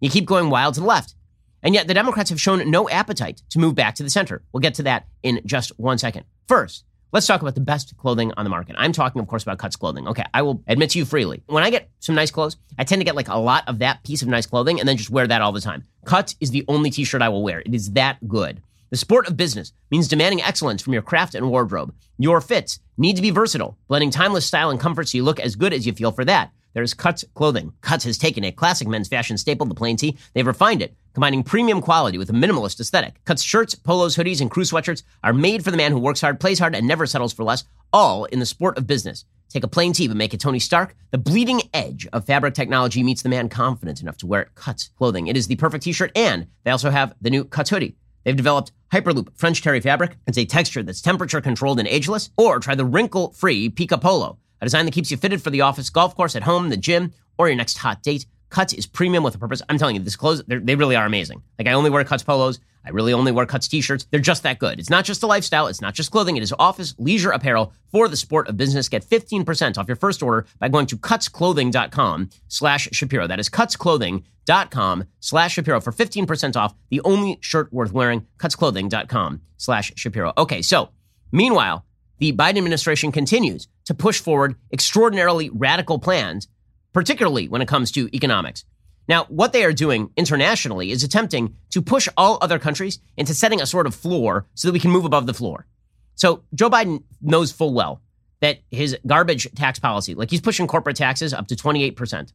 [0.00, 1.14] You keep going wild to the left.
[1.62, 4.42] And yet the Democrats have shown no appetite to move back to the center.
[4.52, 6.26] We'll get to that in just one second.
[6.46, 8.74] First, Let's talk about the best clothing on the market.
[8.76, 10.08] I'm talking, of course, about Cuts clothing.
[10.08, 11.44] Okay, I will admit to you freely.
[11.46, 14.02] When I get some nice clothes, I tend to get like a lot of that
[14.02, 15.84] piece of nice clothing and then just wear that all the time.
[16.04, 17.60] Cut is the only t shirt I will wear.
[17.60, 18.60] It is that good.
[18.94, 21.92] The sport of business means demanding excellence from your craft and wardrobe.
[22.16, 25.56] Your fits need to be versatile, blending timeless style and comfort so you look as
[25.56, 26.52] good as you feel for that.
[26.74, 27.72] There's Cuts clothing.
[27.80, 30.16] Cuts has taken a classic men's fashion staple, the plain tee.
[30.32, 33.14] They've refined it, combining premium quality with a minimalist aesthetic.
[33.24, 36.38] Cuts shirts, polos, hoodies, and crew sweatshirts are made for the man who works hard,
[36.38, 39.24] plays hard, and never settles for less, all in the sport of business.
[39.48, 40.94] Take a plain tee, but make it Tony Stark.
[41.10, 44.54] The bleeding edge of fabric technology meets the man confident enough to wear it.
[44.54, 45.26] Cuts clothing.
[45.26, 47.96] It is the perfect t-shirt, and they also have the new Cuts hoodie.
[48.24, 50.16] They've developed Hyperloop French Terry fabric.
[50.26, 52.30] It's a texture that's temperature controlled and ageless.
[52.36, 55.90] Or try the wrinkle-free Pika Polo a design that keeps you fitted for the office,
[55.90, 58.26] golf course, at home, the gym, or your next hot date.
[58.54, 59.62] Cuts is premium with a purpose.
[59.68, 61.42] I'm telling you, this clothes, they really are amazing.
[61.58, 62.60] Like, I only wear Cuts polos.
[62.84, 64.06] I really only wear Cuts t-shirts.
[64.12, 64.78] They're just that good.
[64.78, 65.66] It's not just a lifestyle.
[65.66, 66.36] It's not just clothing.
[66.36, 68.88] It is office leisure apparel for the sport of business.
[68.88, 73.26] Get 15% off your first order by going to cutsclothing.com slash Shapiro.
[73.26, 79.92] That is cutsclothing.com slash Shapiro for 15% off the only shirt worth wearing, cutsclothing.com slash
[79.96, 80.32] Shapiro.
[80.38, 80.90] Okay, so
[81.32, 81.84] meanwhile,
[82.18, 86.46] the Biden administration continues to push forward extraordinarily radical plans,
[86.94, 88.64] particularly when it comes to economics.
[89.06, 93.60] Now, what they are doing internationally is attempting to push all other countries into setting
[93.60, 95.66] a sort of floor so that we can move above the floor.
[96.14, 98.00] So Joe Biden knows full well
[98.40, 102.32] that his garbage tax policy, like he's pushing corporate taxes up to 28%.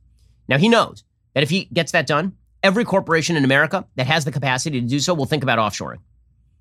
[0.47, 4.25] Now, he knows that if he gets that done, every corporation in America that has
[4.25, 5.99] the capacity to do so will think about offshoring.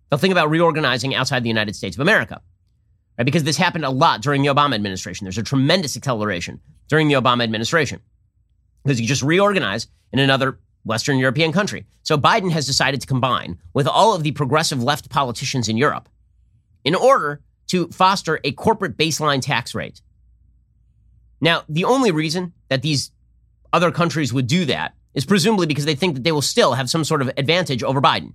[0.08, 2.40] They'll think about reorganizing outside the United States of America
[3.18, 3.24] right?
[3.24, 5.24] Because this happened a lot during the Obama administration.
[5.24, 8.00] There's a tremendous acceleration during the Obama administration
[8.84, 11.84] because you just reorganize in another Western European country.
[12.02, 16.08] So Biden has decided to combine with all of the progressive left politicians in Europe
[16.84, 20.00] in order to foster a corporate baseline tax rate.
[21.40, 23.10] Now, the only reason that these
[23.72, 26.88] other countries would do that is presumably because they think that they will still have
[26.88, 28.32] some sort of advantage over Biden.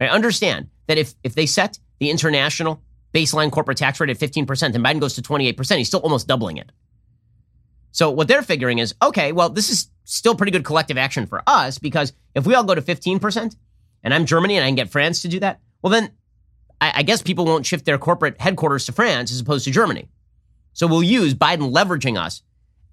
[0.00, 4.74] I understand that if, if they set the international baseline corporate tax rate at 15%,
[4.74, 6.72] and Biden goes to 28%, he's still almost doubling it.
[7.92, 11.42] So what they're figuring is, okay, well, this is still pretty good collective action for
[11.46, 13.56] us because if we all go to 15%
[14.02, 16.10] and I'm Germany and I can get France to do that, well, then
[16.80, 20.08] I, I guess people won't shift their corporate headquarters to France as opposed to Germany.
[20.72, 22.42] So we'll use Biden leveraging us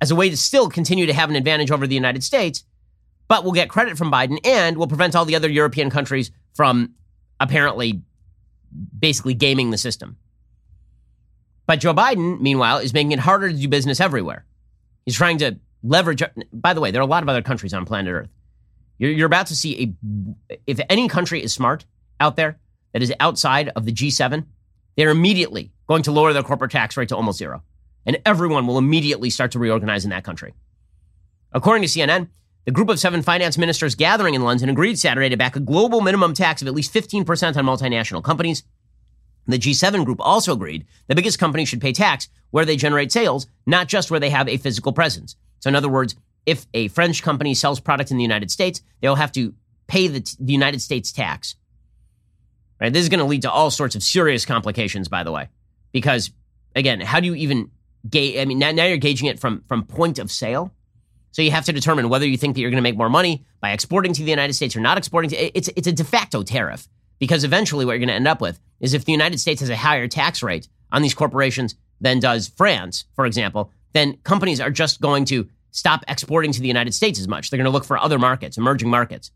[0.02, 2.66] as a way to still continue to have an advantage over the United States,
[3.30, 6.94] but we'll get credit from Biden and we'll prevent all the other European countries from
[7.40, 8.02] apparently
[8.98, 10.18] basically gaming the system.
[11.66, 14.46] But Joe Biden, meanwhile, is making it harder to do business everywhere.
[15.06, 16.24] He's trying to leverage.
[16.52, 18.30] By the way, there are a lot of other countries on planet Earth.
[18.98, 19.96] You're, you're about to see
[20.50, 20.58] a.
[20.66, 21.86] If any country is smart
[22.20, 22.60] out there
[22.94, 24.46] that is outside of the G7,
[24.96, 27.64] they're immediately going to lower their corporate tax rate to almost zero.
[28.06, 30.54] And everyone will immediately start to reorganize in that country.
[31.52, 32.30] According to CNN,
[32.70, 36.02] the group of seven finance ministers gathering in London agreed Saturday to back a global
[36.02, 37.26] minimum tax of at least 15%
[37.58, 38.62] on multinational companies.
[39.48, 43.48] The G7 group also agreed the biggest companies should pay tax where they generate sales,
[43.66, 45.36] not just where they have a physical presence.
[45.62, 49.16] So, in other words, if a French company sells product in the United States, they'll
[49.16, 49.56] have to
[49.88, 51.56] pay the, the United States tax.
[52.80, 52.94] Right?
[52.94, 55.50] This is going to lead to all sorts of serious complications, by the way,
[55.92, 56.30] because
[56.76, 57.72] again, how do you even
[58.08, 58.38] gauge?
[58.38, 60.72] I mean, now, now you're gauging it from from point of sale.
[61.32, 63.46] So you have to determine whether you think that you're going to make more money
[63.62, 65.30] by exporting to the United States or not exporting.
[65.32, 66.88] To, it's it's a de facto tariff
[67.20, 69.70] because eventually what you're going to end up with is if the United States has
[69.70, 74.72] a higher tax rate on these corporations than does France, for example, then companies are
[74.72, 77.50] just going to stop exporting to the United States as much.
[77.50, 79.32] They're going to look for other markets, emerging markets.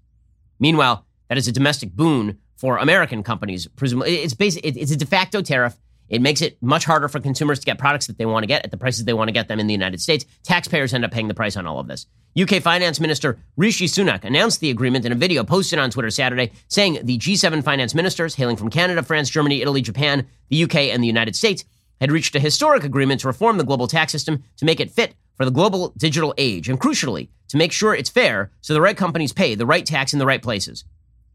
[0.60, 3.68] Meanwhile, that is a domestic boon for American companies.
[3.68, 5.78] Presumably, it's basically it's a de facto tariff.
[6.14, 8.64] It makes it much harder for consumers to get products that they want to get
[8.64, 10.26] at the prices they want to get them in the United States.
[10.44, 12.06] Taxpayers end up paying the price on all of this.
[12.40, 16.52] UK Finance Minister Rishi Sunak announced the agreement in a video posted on Twitter Saturday,
[16.68, 21.02] saying the G7 finance ministers, hailing from Canada, France, Germany, Italy, Japan, the UK, and
[21.02, 21.66] the United States,
[22.00, 25.16] had reached a historic agreement to reform the global tax system to make it fit
[25.36, 28.98] for the global digital age, and crucially, to make sure it's fair so the right
[28.98, 30.86] companies pay the right tax in the right places.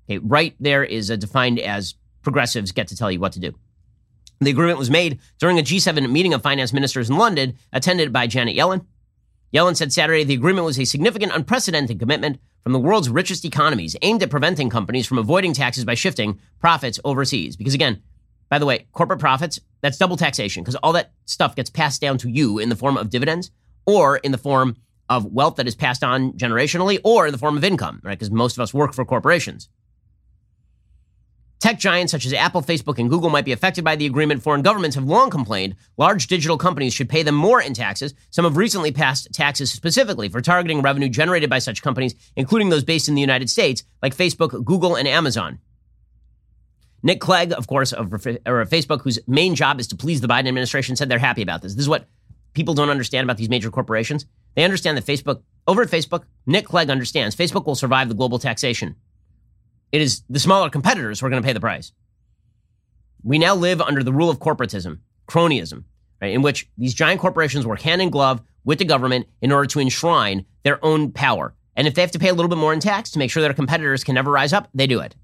[0.08, 3.56] Okay, right there is defined as progressives get to tell you what to do.
[4.40, 8.26] The agreement was made during a G7 meeting of finance ministers in London, attended by
[8.26, 8.84] Janet Yellen,
[9.52, 13.96] Yellen said Saturday the agreement was a significant, unprecedented commitment from the world's richest economies
[14.02, 17.56] aimed at preventing companies from avoiding taxes by shifting profits overseas.
[17.56, 18.02] Because again,
[18.50, 22.18] by the way, corporate profits, that's double taxation because all that stuff gets passed down
[22.18, 23.50] to you in the form of dividends
[23.86, 24.76] or in the form
[25.08, 28.18] of wealth that is passed on generationally or in the form of income, right?
[28.18, 29.70] Because most of us work for corporations.
[31.60, 34.42] Tech giants such as Apple, Facebook, and Google might be affected by the agreement.
[34.42, 38.14] Foreign governments have long complained large digital companies should pay them more in taxes.
[38.30, 42.84] Some have recently passed taxes specifically for targeting revenue generated by such companies, including those
[42.84, 45.58] based in the United States, like Facebook, Google, and Amazon.
[47.02, 50.94] Nick Clegg, of course, of Facebook, whose main job is to please the Biden administration,
[50.94, 51.74] said they're happy about this.
[51.74, 52.08] This is what
[52.54, 54.26] people don't understand about these major corporations.
[54.54, 58.38] They understand that Facebook, over at Facebook, Nick Clegg understands Facebook will survive the global
[58.38, 58.96] taxation
[59.92, 61.92] it is the smaller competitors who are going to pay the price.
[63.22, 64.98] We now live under the rule of corporatism,
[65.28, 65.84] cronyism,
[66.20, 69.66] right, in which these giant corporations work hand in glove with the government in order
[69.66, 71.54] to enshrine their own power.
[71.74, 73.42] And if they have to pay a little bit more in tax to make sure
[73.42, 75.14] their competitors can never rise up, they do it.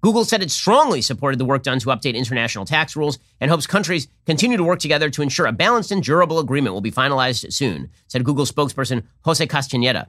[0.00, 3.66] Google said it strongly supported the work done to update international tax rules and hopes
[3.66, 7.52] countries continue to work together to ensure a balanced and durable agreement will be finalized
[7.52, 10.06] soon, said Google spokesperson Jose Castañeda.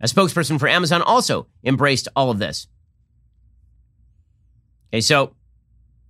[0.00, 2.68] A spokesperson for Amazon also embraced all of this.
[4.90, 5.34] Okay, so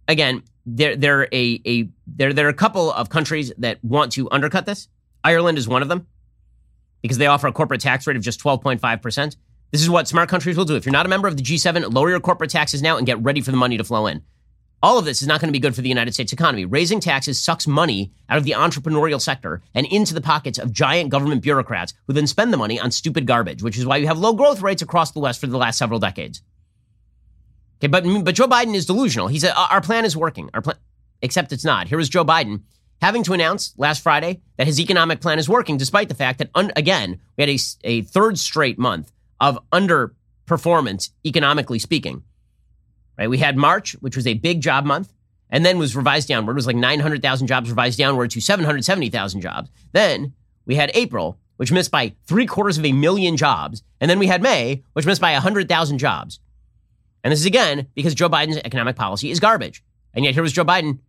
[0.07, 4.13] again, there there are a, a there there are a couple of countries that want
[4.13, 4.89] to undercut this.
[5.25, 6.07] Ireland is one of them
[7.03, 9.37] because they offer a corporate tax rate of just 12.5%.
[9.71, 10.77] This is what smart countries will do.
[10.77, 13.23] If you're not a member of the G7, lower your corporate taxes now and get
[13.23, 14.23] ready for the money to flow in.
[14.81, 16.65] All of this is not going to be good for the United States economy.
[16.65, 21.11] Raising taxes sucks money out of the entrepreneurial sector and into the pockets of giant
[21.11, 24.19] government bureaucrats who then spend the money on stupid garbage, which is why you have
[24.19, 26.43] low growth rates across the West for the last several decades.
[27.79, 29.27] Okay, but, but Joe Biden is delusional.
[29.27, 30.49] He said, our plan is working.
[30.55, 30.77] Our plan,
[31.23, 31.89] except it's not.
[31.89, 32.63] Here is Joe Biden
[33.01, 36.51] having to announce last Friday that his economic plan is working, despite the fact that,
[36.55, 42.23] un, again, we had a, a third straight month of underperformance, economically speaking
[43.19, 43.29] right?
[43.29, 45.13] We had March, which was a big job month,
[45.51, 46.53] and then was revised downward.
[46.53, 49.71] It was like 900,000 jobs revised downward to 770,000 jobs.
[49.93, 50.35] Then
[50.67, 53.83] we had April, which missed by three quarters of a million jobs.
[54.01, 56.39] And then we had May, which missed by 100,000 jobs.
[57.25, 59.83] And this is again because Joe Biden's economic policy is garbage.
[60.15, 61.01] And yet here was Joe Biden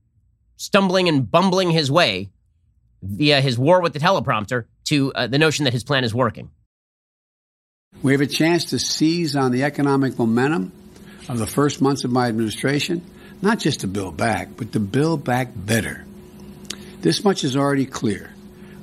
[0.57, 2.29] stumbling and bumbling his way
[3.01, 6.49] via his war with the teleprompter to uh, the notion that his plan is working.
[8.01, 10.71] We have a chance to seize on the economic momentum
[11.29, 13.01] of the first months of my administration,
[13.41, 16.03] not just to build back, but to build back better.
[17.01, 18.31] This much is already clear.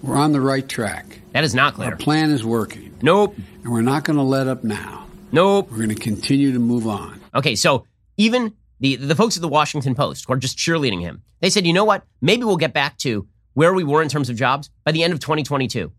[0.02, 1.20] We're on the right track.
[1.32, 1.90] That is not clear.
[1.90, 2.94] Our plan is working.
[3.02, 3.36] Nope.
[3.62, 5.06] And we're not going to let up now.
[5.32, 5.70] Nope.
[5.70, 7.20] We're going to continue to move on.
[7.34, 7.84] Okay, so
[8.16, 11.66] even the the folks at the Washington Post who are just cheerleading him, they said,
[11.66, 12.04] you know what?
[12.22, 15.12] Maybe we'll get back to where we were in terms of jobs by the end
[15.12, 15.92] of 2022.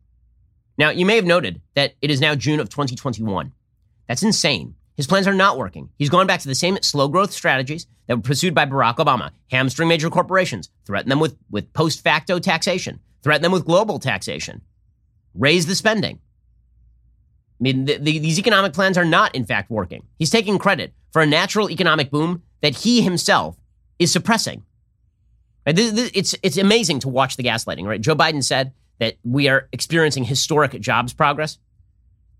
[0.77, 3.51] Now, you may have noted that it is now June of 2021.
[4.07, 4.75] That's insane.
[4.97, 5.89] His plans are not working.
[5.97, 9.31] He's gone back to the same slow growth strategies that were pursued by Barack Obama
[9.51, 14.61] hamstring major corporations, threaten them with, with post facto taxation, threaten them with global taxation,
[15.35, 16.19] raise the spending.
[17.59, 20.03] I mean, the, the, these economic plans are not, in fact, working.
[20.17, 23.55] He's taking credit for a natural economic boom that he himself
[23.99, 24.63] is suppressing.
[25.65, 25.75] Right?
[25.75, 28.01] This, this, it's, it's amazing to watch the gaslighting, right?
[28.01, 31.59] Joe Biden said that we are experiencing historic jobs progress.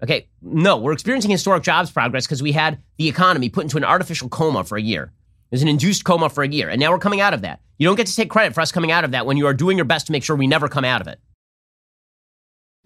[0.04, 3.84] Okay, no, we're experiencing historic jobs progress because we had the economy put into an
[3.84, 5.12] artificial coma for a year.
[5.50, 7.62] Was an induced coma for a year, and now we're coming out of that.
[7.78, 9.54] You don't get to take credit for us coming out of that when you are
[9.54, 11.20] doing your best to make sure we never come out of it.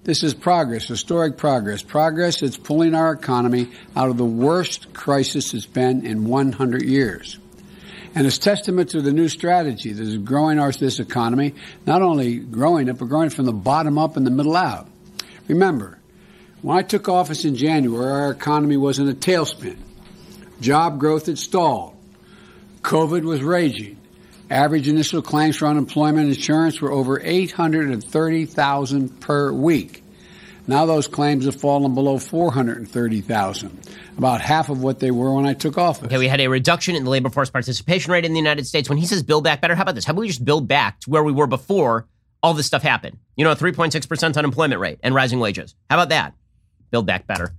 [0.04, 1.84] This is progress, historic progress.
[1.84, 7.38] Progress that's pulling our economy out of the worst crisis it's been in 100 years.
[8.16, 11.54] And it's testament to the new strategy that is growing our, this economy,
[11.86, 14.90] not only growing it, but growing it from the bottom up and the middle out.
[15.48, 16.00] Remember,
[16.62, 19.78] when I took office in January, our economy was in a tailspin.
[20.60, 21.96] Job growth had stalled.
[22.82, 23.98] COVID was raging.
[24.50, 30.04] Average initial claims for unemployment insurance were over 830,000 per week.
[30.68, 33.80] Now those claims have fallen below 430,000,
[34.18, 36.06] about half of what they were when I took office.
[36.06, 38.88] Okay, we had a reduction in the labor force participation rate in the United States.
[38.88, 40.06] When he says build back better, how about this?
[40.06, 42.08] How about we just build back to where we were before
[42.44, 43.18] all this stuff happened?
[43.36, 45.76] You know, a 3.6% unemployment rate and rising wages.
[45.90, 46.36] How about that?
[46.92, 47.56] Build back better.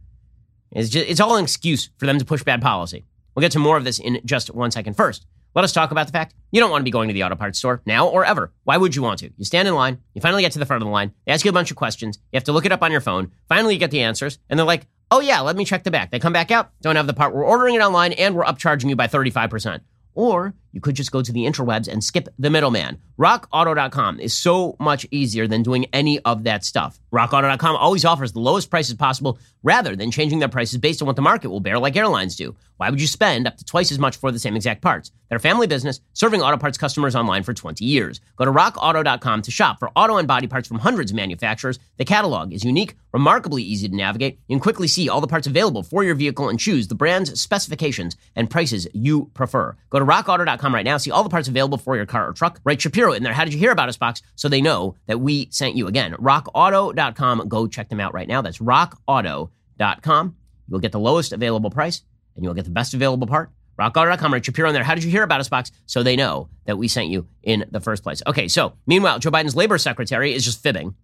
[0.71, 3.05] It's, just, it's all an excuse for them to push bad policy.
[3.35, 4.95] We'll get to more of this in just one second.
[4.95, 7.25] First, let us talk about the fact you don't want to be going to the
[7.25, 8.53] auto parts store now or ever.
[8.64, 9.31] Why would you want to?
[9.37, 11.45] You stand in line, you finally get to the front of the line, they ask
[11.45, 13.75] you a bunch of questions, you have to look it up on your phone, finally
[13.75, 16.11] you get the answers, and they're like, oh yeah, let me check the back.
[16.11, 18.88] They come back out, don't have the part, we're ordering it online, and we're upcharging
[18.88, 19.81] you by 35%.
[20.14, 22.98] Or you could just go to the interwebs and skip the middleman.
[23.18, 26.98] RockAuto.com is so much easier than doing any of that stuff.
[27.12, 31.16] RockAuto.com always offers the lowest prices possible rather than changing their prices based on what
[31.16, 32.56] the market will bear like airlines do.
[32.78, 35.12] Why would you spend up to twice as much for the same exact parts?
[35.28, 38.20] They're a family business serving auto parts customers online for 20 years.
[38.37, 41.78] Go to rockauto.com to shop for auto and body parts from hundreds of manufacturers.
[41.98, 44.40] The catalog is unique, remarkably easy to navigate.
[44.48, 47.40] You can quickly see all the parts available for your vehicle and choose the brands,
[47.40, 49.76] specifications, and prices you prefer.
[49.90, 52.61] Go to rockauto.com right now, see all the parts available for your car or truck.
[52.64, 53.33] Write Shapiro in there.
[53.33, 56.12] How did you hear about us box so they know that we sent you again?
[56.14, 57.48] rockauto.com.
[57.48, 58.42] Go check them out right now.
[58.42, 60.37] That's rockauto.com.
[60.68, 62.03] You'll get the lowest available price
[62.37, 63.51] and you'll get the best available part.
[63.79, 64.85] RockAuto.com, Rich Shapiro in there.
[64.85, 65.72] How did you hear about us box?
[65.87, 68.22] So they know that we sent you in the first place.
[68.27, 70.94] Okay, so meanwhile, Joe Biden's labor secretary is just fibbing.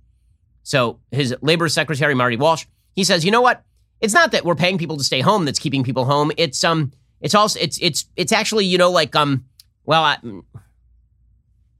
[0.62, 3.64] So his labor secretary, Marty Walsh, he says, you know what?
[4.01, 6.31] It's not that we're paying people to stay home that's keeping people home.
[6.37, 9.44] It's um, it's also it's it's it's actually you know like um,
[9.88, 10.18] well, I,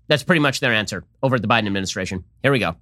[0.09, 2.25] that's pretty much their answer over at the Biden administration.
[2.43, 2.75] Here we go.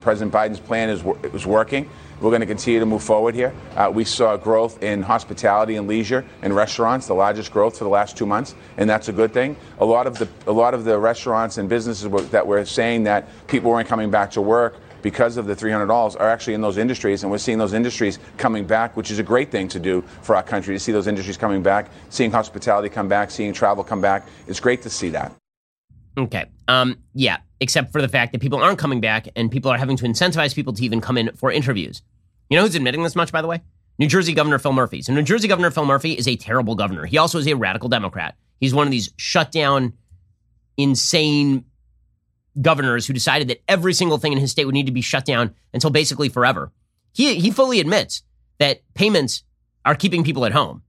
[0.00, 1.88] President Biden's plan is it was working.
[2.20, 3.54] We're going to continue to move forward here.
[3.76, 7.90] Uh, we saw growth in hospitality and leisure and restaurants, the largest growth for the
[7.90, 9.54] last two months, and that's a good thing.
[9.78, 13.04] A lot of the a lot of the restaurants and businesses were, that were saying
[13.04, 16.78] that people weren't coming back to work because of the $300 are actually in those
[16.78, 20.02] industries, and we're seeing those industries coming back, which is a great thing to do
[20.22, 23.84] for our country to see those industries coming back, seeing hospitality come back, seeing travel
[23.84, 24.26] come back.
[24.46, 25.32] It's great to see that.
[26.18, 26.46] Okay.
[26.68, 29.96] Um, yeah, except for the fact that people aren't coming back and people are having
[29.96, 32.02] to incentivize people to even come in for interviews.
[32.48, 33.62] You know who's admitting this much, by the way?
[33.98, 35.02] New Jersey Governor Phil Murphy.
[35.02, 37.04] So, New Jersey Governor Phil Murphy is a terrible governor.
[37.04, 38.34] He also is a radical Democrat.
[38.58, 39.92] He's one of these shut down,
[40.76, 41.64] insane
[42.60, 45.24] governors who decided that every single thing in his state would need to be shut
[45.24, 46.72] down until basically forever.
[47.12, 48.22] He, he fully admits
[48.58, 49.44] that payments
[49.84, 50.82] are keeping people at home.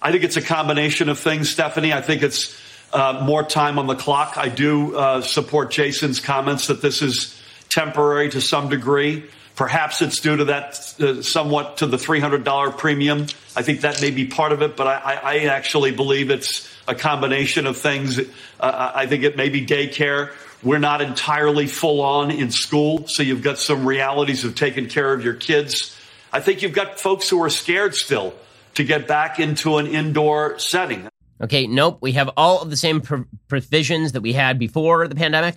[0.00, 1.92] I think it's a combination of things, Stephanie.
[1.92, 2.56] I think it's
[2.92, 4.34] uh, more time on the clock.
[4.36, 9.24] I do uh, support Jason's comments that this is temporary to some degree.
[9.56, 13.26] Perhaps it's due to that uh, somewhat to the $300 premium.
[13.56, 16.94] I think that may be part of it, but I, I actually believe it's a
[16.94, 18.20] combination of things.
[18.20, 20.32] Uh, I think it may be daycare.
[20.62, 25.12] We're not entirely full on in school, so you've got some realities of taking care
[25.12, 25.96] of your kids.
[26.32, 28.34] I think you've got folks who are scared still
[28.74, 31.08] to get back into an indoor setting.
[31.40, 31.98] Okay, nope.
[32.00, 35.56] We have all of the same pr- provisions that we had before the pandemic,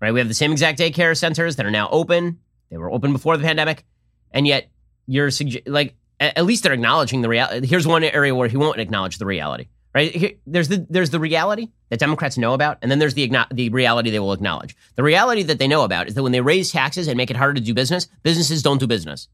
[0.00, 0.12] right?
[0.12, 2.40] We have the same exact daycare centers that are now open.
[2.70, 3.84] They were open before the pandemic,
[4.30, 4.68] and yet
[5.06, 5.30] you're
[5.66, 7.66] like at least they're acknowledging the reality.
[7.66, 9.68] Here's one area where he won't acknowledge the reality,
[9.98, 10.14] Right?
[10.14, 13.68] Here, there's the there's the reality that Democrats know about, and then there's the the
[13.70, 14.76] reality they will acknowledge.
[14.94, 17.36] The reality that they know about is that when they raise taxes and make it
[17.36, 19.26] harder to do business, businesses don't do business.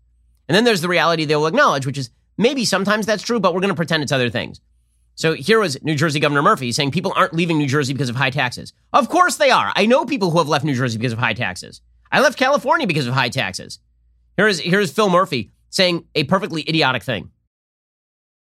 [0.48, 2.08] And then there's the reality they will acknowledge, which is
[2.38, 4.62] maybe sometimes that's true, but we're going to pretend it's other things.
[5.16, 8.16] So here was New Jersey Governor Murphy saying people aren't leaving New Jersey because of
[8.16, 8.72] high taxes.
[8.94, 9.70] Of course they are.
[9.76, 11.82] I know people who have left New Jersey because of high taxes.
[12.10, 13.80] I left California because of high taxes.
[14.38, 17.30] Here is here's Phil Murphy saying a perfectly idiotic thing.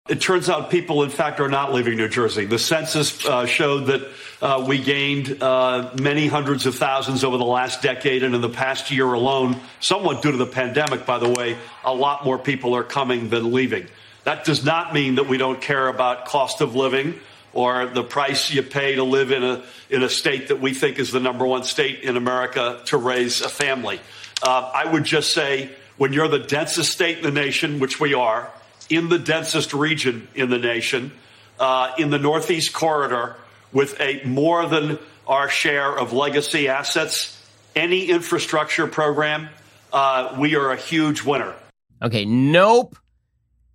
[0.10, 2.46] It turns out people, in fact, are not leaving New Jersey.
[2.46, 4.08] The census uh, showed that
[4.42, 8.50] uh, we gained uh, many hundreds of thousands over the last decade, and in the
[8.50, 12.74] past year alone, somewhat due to the pandemic, by the way, a lot more people
[12.74, 13.88] are coming than leaving.
[14.24, 17.20] That does not mean that we don't care about cost of living
[17.52, 21.00] or the price you pay to live in a in a state that we think
[21.00, 24.00] is the number one state in America to raise a family.
[24.44, 28.14] Uh, I would just say, when you're the densest state in the nation, which we
[28.14, 28.52] are
[28.90, 31.12] in the densest region in the nation,
[31.60, 33.36] uh, in the Northeast corridor,
[33.72, 37.34] with a more than our share of legacy assets,
[37.76, 39.50] any infrastructure program,
[39.92, 41.54] uh, we are a huge winner.
[42.02, 42.98] Okay, nope.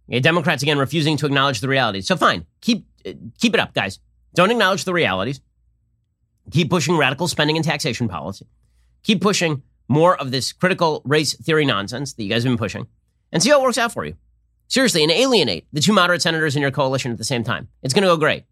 [0.09, 2.07] Okay, Democrats again refusing to acknowledge the realities.
[2.07, 2.87] So fine, keep
[3.39, 3.99] keep it up, guys.
[4.35, 5.41] Don't acknowledge the realities.
[6.51, 8.47] Keep pushing radical spending and taxation policy.
[9.03, 12.87] Keep pushing more of this critical race theory nonsense that you guys have been pushing,
[13.31, 14.17] and see how it works out for you.
[14.73, 17.69] Seriously, and alienate the two moderate senators in your coalition at the same time.
[17.83, 18.45] It's going to go great.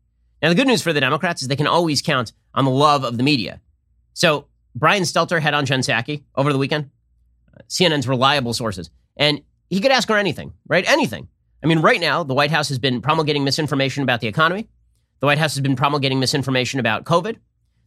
[0.42, 3.04] Now, the good news for the Democrats is they can always count on the love
[3.04, 3.58] of the media.
[4.12, 4.44] So,
[4.74, 6.90] Brian Stelter had on Jen Psaki over the weekend,
[7.70, 9.40] CNN's reliable sources, and
[9.70, 10.86] he could ask her anything, right?
[10.86, 11.26] Anything.
[11.64, 14.68] I mean, right now, the White House has been promulgating misinformation about the economy.
[15.20, 17.36] The White House has been promulgating misinformation about COVID.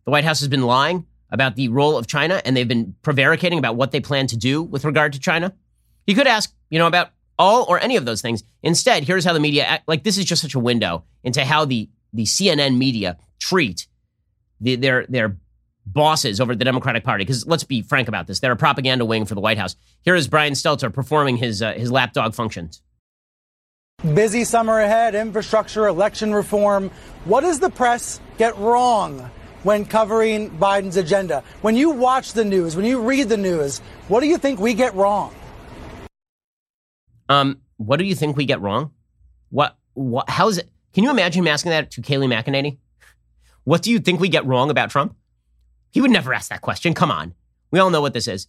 [0.05, 3.59] The White House has been lying about the role of China, and they've been prevaricating
[3.59, 5.53] about what they plan to do with regard to China.
[6.07, 8.43] He could ask, you know, about all or any of those things.
[8.61, 11.65] Instead, here's how the media act, like this is just such a window into how
[11.65, 13.87] the the CNN media treat
[14.61, 15.37] the, their their
[15.85, 17.23] bosses over at the Democratic Party.
[17.23, 19.75] Because let's be frank about this, they're a propaganda wing for the White House.
[20.01, 22.81] Here is Brian Stelter performing his uh, his lapdog functions.
[24.13, 26.91] Busy summer ahead, infrastructure, election reform.
[27.23, 29.31] What does the press get wrong
[29.63, 31.41] when covering Biden's agenda?
[31.61, 33.79] When you watch the news, when you read the news,
[34.09, 35.33] what do you think we get wrong?
[37.29, 38.91] Um, what do you think we get wrong?
[39.49, 40.69] What, what, how is it?
[40.93, 42.77] Can you imagine asking that to Kayleigh McEnany?
[43.63, 45.15] What do you think we get wrong about Trump?
[45.91, 46.93] He would never ask that question.
[46.93, 47.33] Come on.
[47.71, 48.47] We all know what this is.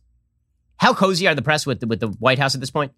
[0.77, 2.93] How cozy are the press with the, with the White House at this point?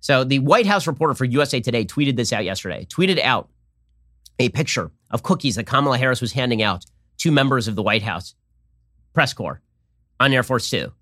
[0.00, 2.86] So the White House reporter for USA Today tweeted this out yesterday.
[2.86, 3.48] Tweeted out
[4.38, 6.84] a picture of cookies that Kamala Harris was handing out
[7.18, 8.34] to members of the White House
[9.12, 9.60] press corps
[10.20, 10.92] on Air Force Two.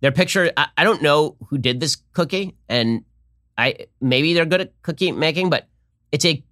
[0.00, 3.04] Their picture, I, I don't know who did this cookie, and
[3.56, 5.68] I maybe they're good at cookie making, but
[6.10, 6.42] it's a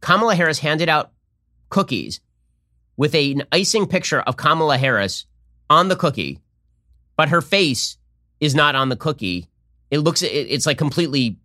[0.00, 1.12] Kamala Harris handed out
[1.68, 2.20] cookies
[2.96, 5.26] with a, an icing picture of Kamala Harris
[5.68, 6.40] on the cookie,
[7.16, 7.96] but her face
[8.40, 9.48] is not on the cookie.
[9.90, 11.36] It looks it, it's like completely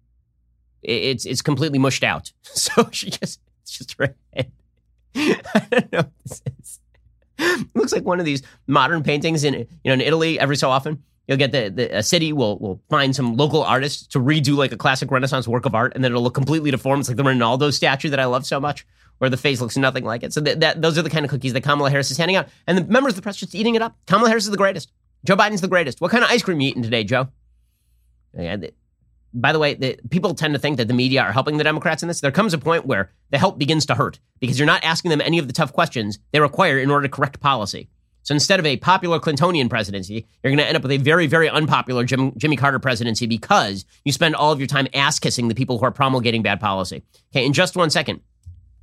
[0.82, 2.32] it's it's completely mushed out.
[2.43, 4.52] So she just it's just her head.
[5.16, 6.80] I don't know what this is.
[7.38, 10.70] It looks like one of these modern paintings in you know in Italy every so
[10.70, 14.55] often You'll get the, the a city will will find some local artists to redo
[14.55, 17.01] like a classic Renaissance work of art, and then it'll look completely deformed.
[17.01, 18.86] It's like the Ronaldo statue that I love so much,
[19.17, 20.34] where the face looks nothing like it.
[20.34, 22.47] So that, that those are the kind of cookies that Kamala Harris is handing out,
[22.67, 23.97] and the members of the press just eating it up.
[24.05, 24.91] Kamala Harris is the greatest.
[25.26, 25.99] Joe Biden's the greatest.
[26.01, 27.30] What kind of ice cream you eating today, Joe?
[28.38, 28.73] Yeah, the,
[29.34, 32.03] by the way, the, people tend to think that the media are helping the Democrats
[32.03, 32.21] in this.
[32.21, 35.21] There comes a point where the help begins to hurt because you're not asking them
[35.21, 37.89] any of the tough questions they require in order to correct policy.
[38.26, 41.28] So instead of a popular Clintonian presidency, you're going to end up with a very,
[41.28, 45.47] very unpopular Jim, Jimmy Carter presidency because you spend all of your time ass kissing
[45.47, 47.03] the people who are promulgating bad policy.
[47.32, 48.21] Okay, in just one second,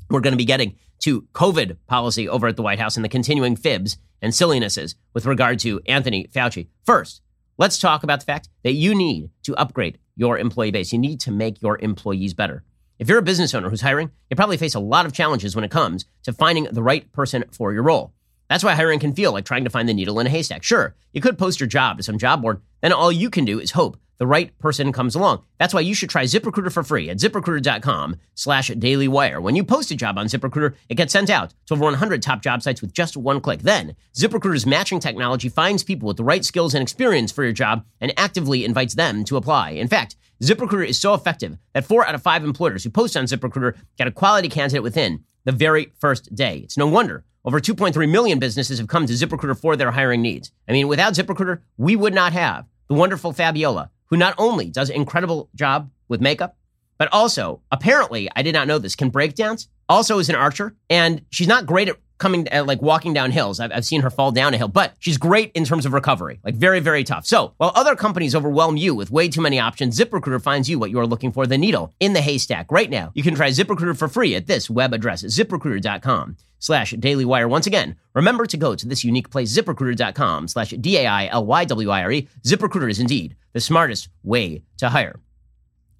[0.08, 3.08] we're going to be getting to COVID policy over at the White House and the
[3.08, 6.68] continuing fibs and sillinesses with regard to Anthony Fauci.
[6.84, 7.20] First,
[7.58, 10.92] let's talk about the fact that you need to upgrade your employee base.
[10.92, 12.62] You need to make your employees better.
[13.00, 15.64] If you're a business owner who's hiring, you probably face a lot of challenges when
[15.64, 18.14] it comes to finding the right person for your role.
[18.52, 20.62] That's why hiring can feel like trying to find the needle in a haystack.
[20.62, 23.58] Sure, you could post your job to some job board, then all you can do
[23.58, 25.42] is hope the right person comes along.
[25.58, 29.40] That's why you should try ZipRecruiter for free at ziprecruiter.com slash dailywire.
[29.40, 32.42] When you post a job on ZipRecruiter, it gets sent out to over 100 top
[32.42, 33.62] job sites with just one click.
[33.62, 37.86] Then, ZipRecruiter's matching technology finds people with the right skills and experience for your job
[38.02, 39.70] and actively invites them to apply.
[39.70, 43.24] In fact, ZipRecruiter is so effective that four out of five employers who post on
[43.24, 46.58] ZipRecruiter get a quality candidate within the very first day.
[46.58, 50.52] It's no wonder over 2.3 million businesses have come to ZipRecruiter for their hiring needs.
[50.68, 54.90] I mean, without ZipRecruiter, we would not have the wonderful Fabiola, who not only does
[54.90, 56.56] an incredible job with makeup,
[56.98, 59.66] but also, apparently, I did not know this, can breakdance.
[59.88, 63.60] also is an archer, and she's not great at coming at like walking down hills.
[63.60, 66.40] I've, I've seen her fall down a hill, but she's great in terms of recovery,
[66.44, 67.26] like very, very tough.
[67.26, 70.90] So while other companies overwhelm you with way too many options, ZipRecruiter finds you what
[70.90, 72.70] you are looking for, the needle in the haystack.
[72.70, 77.50] Right now, you can try ZipRecruiter for free at this web address, ziprecruiter.com slash dailywire.
[77.50, 82.28] Once again, remember to go to this unique place, ziprecruiter.com slash D-A-I-L-Y-W-I-R-E.
[82.44, 85.18] ZipRecruiter is indeed the smartest way to hire.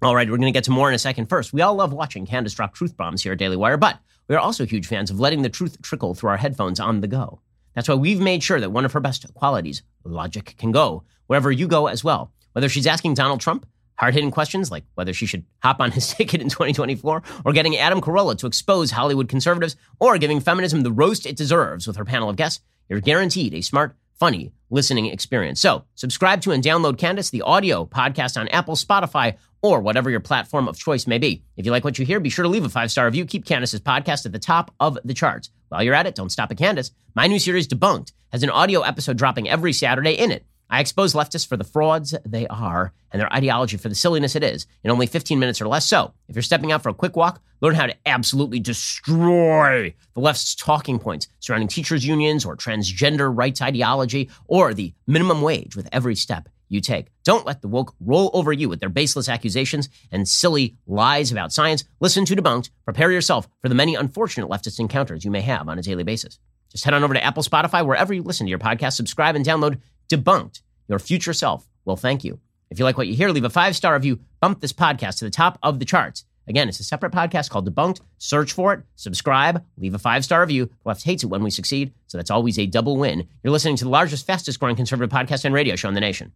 [0.01, 1.27] All right, we're going to get to more in a second.
[1.27, 4.35] First, we all love watching Candace drop truth bombs here at Daily Wire, but we
[4.35, 7.41] are also huge fans of letting the truth trickle through our headphones on the go.
[7.75, 11.51] That's why we've made sure that one of her best qualities, logic, can go wherever
[11.51, 12.31] you go as well.
[12.53, 13.65] Whether she's asking Donald Trump
[13.95, 17.77] hard hitting questions like whether she should hop on his ticket in 2024, or getting
[17.77, 22.05] Adam Carolla to expose Hollywood conservatives, or giving feminism the roast it deserves with her
[22.05, 25.59] panel of guests, you're guaranteed a smart, funny listening experience.
[25.61, 30.19] So, subscribe to and download Candace, the audio podcast on Apple, Spotify, or whatever your
[30.19, 31.43] platform of choice may be.
[31.55, 33.25] If you like what you hear, be sure to leave a five star review.
[33.25, 35.49] Keep Candace's podcast at the top of the charts.
[35.69, 36.91] While you're at it, don't stop at Candace.
[37.15, 40.45] My new series, Debunked, has an audio episode dropping every Saturday in it.
[40.73, 44.43] I expose leftists for the frauds they are and their ideology for the silliness it
[44.43, 45.85] is in only 15 minutes or less.
[45.85, 50.19] So, if you're stepping out for a quick walk, learn how to absolutely destroy the
[50.19, 55.87] left's talking points surrounding teachers' unions or transgender rights ideology or the minimum wage with
[55.91, 57.09] every step you take.
[57.23, 61.53] Don't let the woke roll over you with their baseless accusations and silly lies about
[61.53, 61.83] science.
[61.99, 62.71] Listen to Debunked.
[62.83, 66.39] Prepare yourself for the many unfortunate leftist encounters you may have on a daily basis.
[66.73, 69.45] Just head on over to Apple, Spotify, wherever you listen to your podcast, subscribe and
[69.45, 69.79] download
[70.13, 70.61] Debunked.
[70.87, 72.39] Your future self will thank you.
[72.69, 75.25] If you like what you hear, leave a five star review, bump this podcast to
[75.25, 76.25] the top of the charts.
[76.47, 78.01] Again, it's a separate podcast called Debunked.
[78.19, 80.65] Search for it, subscribe, leave a five star review.
[80.65, 83.27] The left hates it when we succeed, so that's always a double win.
[83.43, 86.33] You're listening to the largest, fastest growing conservative podcast and radio show in the nation.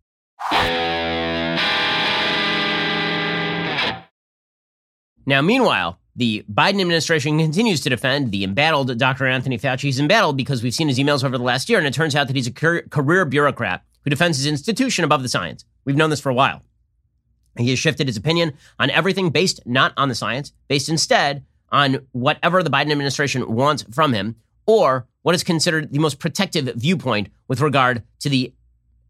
[5.27, 9.27] Now, meanwhile, the Biden administration continues to defend the embattled Dr.
[9.27, 9.81] Anthony Fauci.
[9.81, 12.25] He's embattled because we've seen his emails over the last year, and it turns out
[12.27, 15.63] that he's a career bureaucrat who defends his institution above the science.
[15.85, 16.63] We've known this for a while.
[17.55, 22.07] He has shifted his opinion on everything based not on the science, based instead on
[22.13, 27.29] whatever the Biden administration wants from him, or what is considered the most protective viewpoint
[27.47, 28.53] with regard to the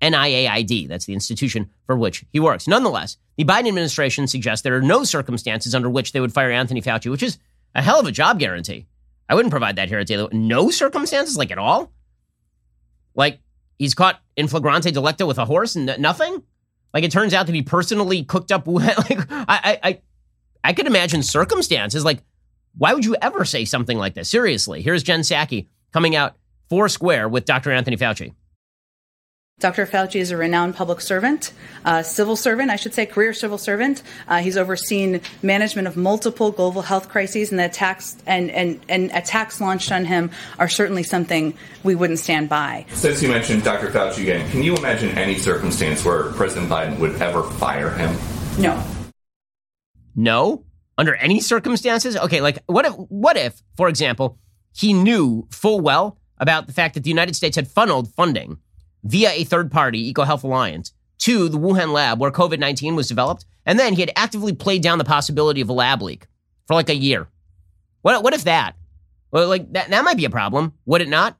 [0.02, 0.88] NIAID.
[0.88, 2.68] That's the institution for which he works.
[2.68, 6.82] Nonetheless, the Biden administration suggests there are no circumstances under which they would fire Anthony
[6.82, 7.38] Fauci, which is
[7.76, 8.88] a hell of a job guarantee.
[9.30, 10.30] I wouldn't provide that here at Daily.
[10.32, 11.92] No circumstances, like at all?
[13.16, 13.40] Like
[13.78, 16.44] he's caught in flagrante delicto with a horse and nothing?
[16.94, 18.68] Like it turns out to be personally cooked up.
[18.68, 20.02] like I, I,
[20.64, 22.06] I could imagine circumstances.
[22.06, 22.24] Like,
[22.78, 24.30] why would you ever say something like this?
[24.30, 26.38] Seriously, here's Jen Psaki coming out
[26.70, 27.72] four square with Dr.
[27.72, 28.34] Anthony Fauci.
[29.60, 29.88] Dr.
[29.88, 31.52] Fauci is a renowned public servant,
[31.84, 34.04] uh, civil servant, I should say, career civil servant.
[34.28, 39.10] Uh, he's overseen management of multiple global health crises, and the attacks and, and, and
[39.14, 40.30] attacks launched on him
[40.60, 42.86] are certainly something we wouldn't stand by.
[42.90, 43.88] Since you mentioned Dr.
[43.88, 48.16] Fauci again, can you imagine any circumstance where President Biden would ever fire him?
[48.60, 48.80] No.
[50.16, 50.66] No?
[51.00, 52.16] Under any circumstances?
[52.16, 54.38] Okay, like what if what if, for example,
[54.76, 58.60] he knew full well about the fact that the United States had funneled funding
[59.04, 63.46] via a third party, EcoHealth Alliance, to the Wuhan lab where COVID 19 was developed.
[63.66, 66.28] And then he had actively played down the possibility of a lab leak
[66.68, 67.28] for like a year.
[68.02, 68.76] What, what if that?
[69.32, 71.38] Well, like that, that might be a problem, would it not?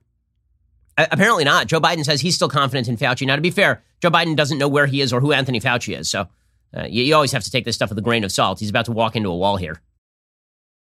[0.98, 1.68] Apparently not.
[1.68, 3.26] Joe Biden says he's still confident in Fauci.
[3.26, 5.96] Now, to be fair, Joe Biden doesn't know where he is or who Anthony Fauci
[5.96, 6.10] is.
[6.10, 6.28] So
[6.76, 8.60] uh, you, you, always have to take this stuff with a grain of salt.
[8.60, 9.80] He's about to walk into a wall here.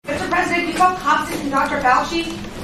[0.06, 0.30] Mr.
[0.30, 1.82] President, you felt confident in Dr.
[1.82, 2.55] Fauci?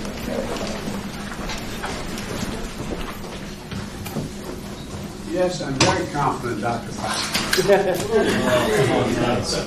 [5.32, 6.89] Yes, I'm very confident, Dr.
[6.91, 7.41] Fauci.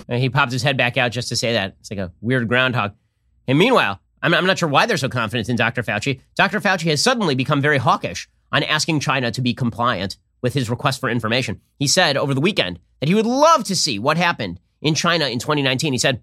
[0.18, 1.76] he popped his head back out just to say that.
[1.80, 2.92] It's like a weird groundhog.
[3.48, 5.82] And meanwhile, I'm, I'm not sure why they're so confident in Dr.
[5.82, 6.20] Fauci.
[6.34, 6.60] Dr.
[6.60, 11.00] Fauci has suddenly become very hawkish on asking China to be compliant with his request
[11.00, 11.62] for information.
[11.78, 15.26] He said over the weekend that he would love to see what happened in China
[15.28, 15.92] in 2019.
[15.94, 16.20] He said,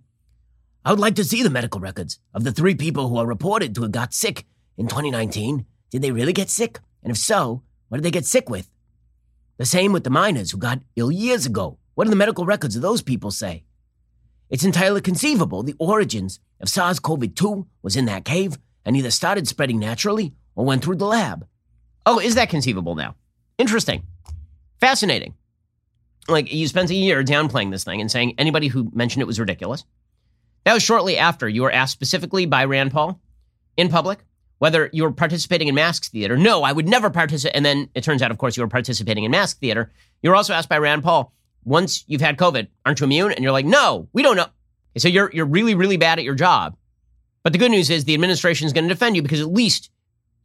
[0.86, 3.74] I would like to see the medical records of the three people who are reported
[3.76, 4.46] to have got sick
[4.78, 5.66] in 2019.
[5.90, 6.80] Did they really get sick?
[7.02, 8.70] And if so, what did they get sick with?
[9.62, 11.78] The same with the miners who got ill years ago.
[11.94, 13.64] What do the medical records of those people say?
[14.50, 19.12] It's entirely conceivable the origins of SARS CoV 2 was in that cave and either
[19.12, 21.46] started spreading naturally or went through the lab.
[22.08, 23.14] Oh, is that conceivable now?
[23.60, 24.02] Interesting.
[24.80, 25.36] Fascinating.
[26.28, 29.40] Like, you spent a year downplaying this thing and saying anybody who mentioned it was
[29.40, 29.86] ridiculous.
[30.64, 33.22] That was shortly after you were asked specifically by Rand Paul
[33.78, 34.26] in public
[34.62, 36.38] whether you were participating in mask theater.
[36.38, 37.56] No, I would never participate.
[37.56, 39.92] And then it turns out, of course, you were participating in mask theater.
[40.22, 41.34] You're also asked by Rand Paul,
[41.64, 43.32] once you've had COVID, aren't you immune?
[43.32, 44.46] And you're like, no, we don't know.
[44.98, 46.78] So you're, you're really, really bad at your job.
[47.42, 49.90] But the good news is the administration is going to defend you because at least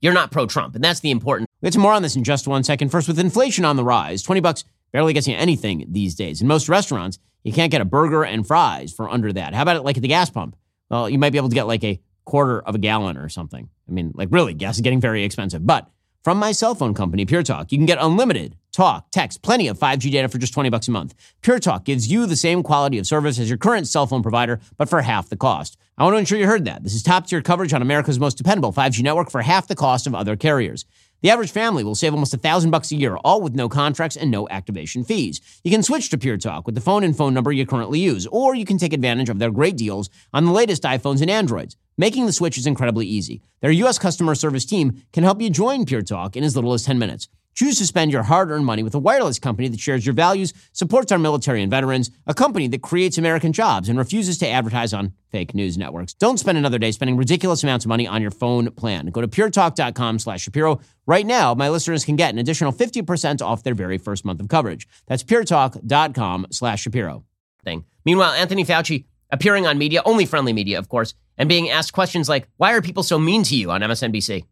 [0.00, 0.74] you're not pro Trump.
[0.74, 1.50] And that's the important.
[1.60, 2.88] We'll get to more on this in just one second.
[2.88, 6.40] First, with inflation on the rise, 20 bucks barely gets you anything these days.
[6.40, 9.52] In most restaurants, you can't get a burger and fries for under that.
[9.52, 10.56] How about it like at the gas pump?
[10.88, 13.70] Well, you might be able to get like a quarter of a gallon or something.
[13.89, 15.66] I mean, like really, gas is getting very expensive.
[15.66, 15.89] But
[16.22, 19.79] from my cell phone company, Pure Talk, you can get unlimited talk, text, plenty of
[19.79, 21.14] 5G data for just 20 bucks a month.
[21.41, 24.61] Pure Talk gives you the same quality of service as your current cell phone provider,
[24.77, 25.79] but for half the cost.
[25.97, 26.83] I want to ensure you heard that.
[26.83, 30.07] This is top tier coverage on America's most dependable 5G network for half the cost
[30.07, 30.85] of other carriers.
[31.22, 34.16] The average family will save almost a thousand bucks a year, all with no contracts
[34.16, 35.41] and no activation fees.
[35.64, 38.27] You can switch to Pure Talk with the phone and phone number you currently use,
[38.27, 41.77] or you can take advantage of their great deals on the latest iPhones and Androids.
[41.99, 43.40] Making the switch is incredibly easy.
[43.62, 43.99] Their U.S.
[43.99, 47.28] customer service team can help you join Pure Talk in as little as 10 minutes.
[47.55, 50.53] Choose to spend your hard earned money with a wireless company that shares your values,
[50.74, 54.92] supports our military and veterans, a company that creates American jobs, and refuses to advertise
[54.92, 56.12] on fake news networks.
[56.12, 59.07] Don't spend another day spending ridiculous amounts of money on your phone plan.
[59.07, 60.80] Go to puretalk.com slash Shapiro.
[61.07, 64.49] Right now, my listeners can get an additional 50% off their very first month of
[64.49, 64.86] coverage.
[65.07, 67.24] That's puretalk.com slash Shapiro.
[67.64, 67.86] Thing.
[68.05, 72.29] Meanwhile, Anthony Fauci appearing on media, only friendly media, of course, and being asked questions
[72.29, 74.45] like, why are people so mean to you on MSNBC?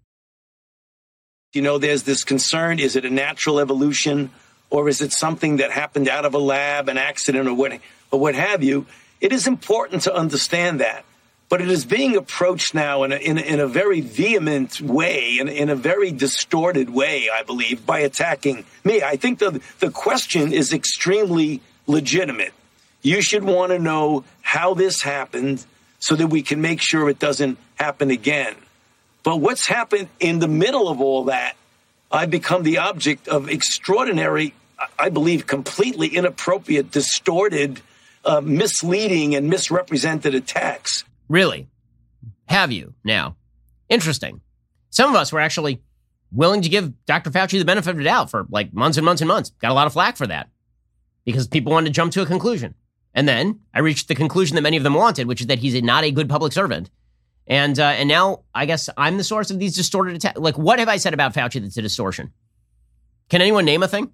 [1.53, 4.31] You know, there's this concern is it a natural evolution
[4.70, 7.79] or is it something that happened out of a lab, an accident, or what,
[8.11, 8.87] or what have you?
[9.20, 11.05] It is important to understand that.
[11.49, 15.39] But it is being approached now in a, in a, in a very vehement way,
[15.39, 19.03] in, in a very distorted way, I believe, by attacking me.
[19.03, 22.53] I think the, the question is extremely legitimate.
[23.05, 25.64] You should want to know how this happened
[25.98, 28.55] so that we can make sure it doesn't happen again.
[29.22, 31.55] But what's happened in the middle of all that,
[32.11, 34.55] I've become the object of extraordinary,
[34.98, 37.82] I believe, completely inappropriate, distorted,
[38.24, 41.05] uh, misleading, and misrepresented attacks.
[41.28, 41.68] Really?
[42.46, 43.36] Have you now?
[43.90, 44.40] Interesting.
[44.88, 45.82] Some of us were actually
[46.32, 47.30] willing to give Dr.
[47.30, 49.50] Fauci the benefit of the doubt for like months and months and months.
[49.61, 50.48] Got a lot of flack for that
[51.26, 52.74] because people wanted to jump to a conclusion.
[53.14, 55.80] And then I reached the conclusion that many of them wanted, which is that he's
[55.82, 56.90] not a good public servant
[57.46, 60.38] and uh, and now I guess I'm the source of these distorted attacks.
[60.38, 62.32] Like, what have I said about Fauci that's a distortion?
[63.28, 64.10] Can anyone name a thing?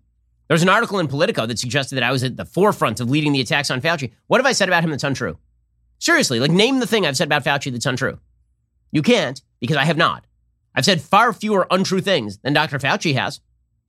[0.48, 3.32] There's an article in Politico that suggested that I was at the forefront of leading
[3.32, 4.12] the attacks on Fauci.
[4.26, 5.38] What have I said about him that's untrue?
[5.98, 8.18] Seriously, like name the thing I've said about Fauci that's untrue.
[8.90, 10.24] You can't because I have not.
[10.74, 12.78] I've said far fewer untrue things than Dr.
[12.78, 13.40] Fauci has.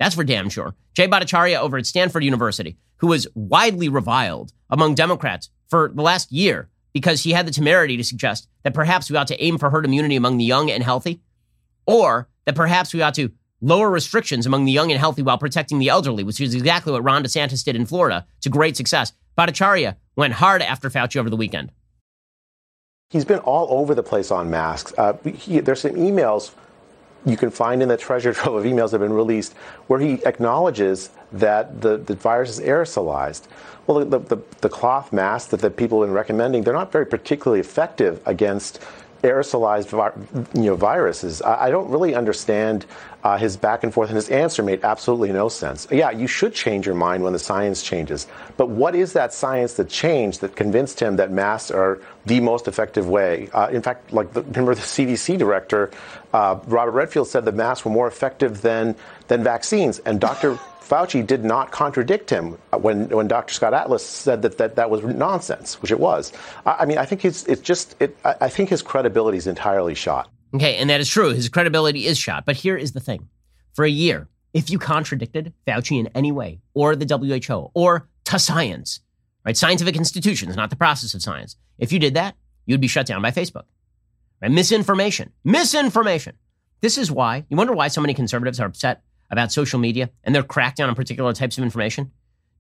[0.02, 0.74] That's for damn sure.
[0.96, 6.32] Jay Bhattacharya over at Stanford University, who was widely reviled among Democrats for the last
[6.32, 9.70] year because he had the temerity to suggest that perhaps we ought to aim for
[9.70, 11.22] herd immunity among the young and healthy,
[11.86, 13.32] or that perhaps we ought to
[13.62, 17.04] lower restrictions among the young and healthy while protecting the elderly, which is exactly what
[17.04, 19.14] Ron DeSantis did in Florida to great success.
[19.38, 21.72] Bhattacharya went hard after Fauci over the weekend.
[23.12, 24.96] He's been all over the place on masks.
[24.98, 26.54] Uh, he, there's some emails
[27.26, 29.54] you can find in the treasure trove of emails that have been released
[29.88, 33.44] where he acknowledges that the, the virus is aerosolized.
[33.88, 37.06] Well, the, the, the cloth masks that, that people have been recommending, they're not very
[37.06, 38.80] particularly effective against
[39.24, 41.42] aerosolized you know, viruses.
[41.42, 42.86] I, don't really understand
[43.24, 45.88] uh, his back and forth, and his answer made absolutely no sense.
[45.92, 48.28] Yeah, you should change your mind when the science changes.
[48.58, 52.68] But what is that science that changed that convinced him that masks are the most
[52.68, 53.50] effective way?
[53.54, 55.92] Uh, in fact, like the, remember the CDC director,
[56.34, 58.96] uh, Robert Redfield, said the masks were more effective than,
[59.28, 60.00] than vaccines.
[60.00, 60.58] And Dr.
[60.92, 63.54] Fauci did not contradict him when, when Dr.
[63.54, 66.34] Scott Atlas said that, that that was nonsense, which it was.
[66.66, 69.48] I, I mean, I think it's, it's just, it, I, I think his credibility is
[69.48, 70.30] entirely shot.
[70.54, 71.30] Okay, and that is true.
[71.30, 72.46] His credibility is shot.
[72.46, 73.30] But here is the thing
[73.74, 78.38] for a year, if you contradicted Fauci in any way, or the WHO, or to
[78.38, 79.00] science,
[79.46, 79.56] right?
[79.56, 81.56] Scientific institutions, not the process of science.
[81.80, 82.36] If you did that,
[82.66, 83.64] you'd be shut down by Facebook.
[84.42, 84.52] Right?
[84.52, 85.32] Misinformation.
[85.46, 86.36] Misinformation.
[86.82, 90.36] This is why you wonder why so many conservatives are upset about social media and
[90.36, 92.12] their crackdown on particular types of information?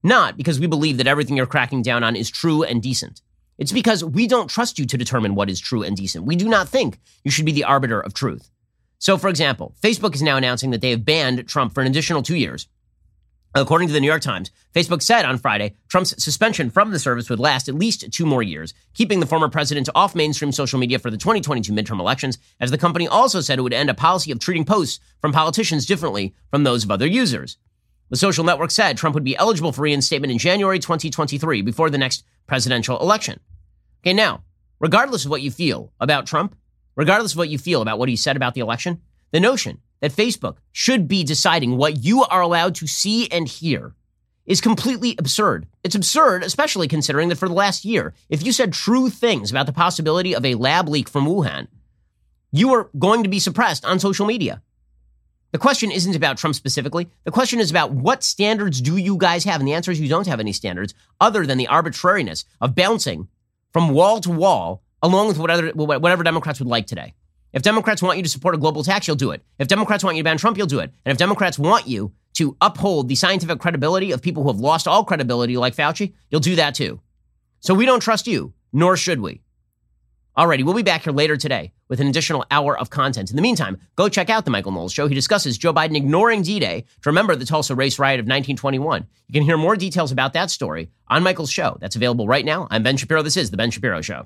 [0.03, 3.22] Not because we believe that everything you're cracking down on is true and decent.
[3.57, 6.26] It's because we don't trust you to determine what is true and decent.
[6.26, 8.49] We do not think you should be the arbiter of truth.
[8.97, 12.24] So, for example, Facebook is now announcing that they have banned Trump for an additional
[12.24, 12.67] two years.
[13.53, 17.29] According to the New York Times, Facebook said on Friday Trump's suspension from the service
[17.29, 20.99] would last at least two more years, keeping the former president off mainstream social media
[20.99, 24.31] for the 2022 midterm elections, as the company also said it would end a policy
[24.31, 27.57] of treating posts from politicians differently from those of other users.
[28.09, 31.97] The social network said Trump would be eligible for reinstatement in January 2023 before the
[31.97, 33.41] next presidential election.
[34.01, 34.43] Okay, now,
[34.79, 36.55] regardless of what you feel about Trump,
[36.95, 40.11] regardless of what you feel about what he said about the election, the notion that
[40.11, 43.93] Facebook should be deciding what you are allowed to see and hear
[44.45, 45.67] is completely absurd.
[45.83, 49.67] It's absurd, especially considering that for the last year, if you said true things about
[49.67, 51.67] the possibility of a lab leak from Wuhan,
[52.51, 54.61] you were going to be suppressed on social media.
[55.51, 57.09] The question isn't about Trump specifically.
[57.23, 59.59] The question is about what standards do you guys have?
[59.59, 63.27] And the answer is you don't have any standards other than the arbitrariness of bouncing
[63.71, 67.13] from wall to wall along with whatever, whatever Democrats would like today.
[67.53, 69.43] If Democrats want you to support a global tax, you'll do it.
[69.59, 70.91] If Democrats want you to ban Trump, you'll do it.
[71.05, 74.87] And if Democrats want you to uphold the scientific credibility of people who have lost
[74.87, 77.01] all credibility, like Fauci, you'll do that too.
[77.59, 79.41] So we don't trust you, nor should we.
[80.37, 83.29] Alrighty, we'll be back here later today with an additional hour of content.
[83.29, 85.09] In the meantime, go check out the Michael Knowles Show.
[85.09, 89.05] He discusses Joe Biden ignoring D-Day to remember the Tulsa race riot of 1921.
[89.27, 91.77] You can hear more details about that story on Michael's show.
[91.81, 92.69] That's available right now.
[92.71, 93.21] I'm Ben Shapiro.
[93.21, 94.25] This is the Ben Shapiro Show.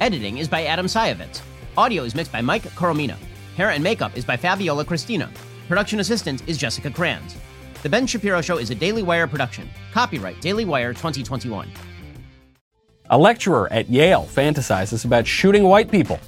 [0.00, 1.42] Editing is by Adam Sayevitz.
[1.76, 3.16] Audio is mixed by Mike Coromina.
[3.58, 5.30] Hair and makeup is by Fabiola Cristina.
[5.68, 7.36] Production assistant is Jessica Krantz.
[7.82, 9.68] The Ben Shapiro Show is a Daily Wire production.
[9.92, 11.70] Copyright Daily Wire 2021.
[13.10, 16.18] A lecturer at Yale fantasizes about shooting white people.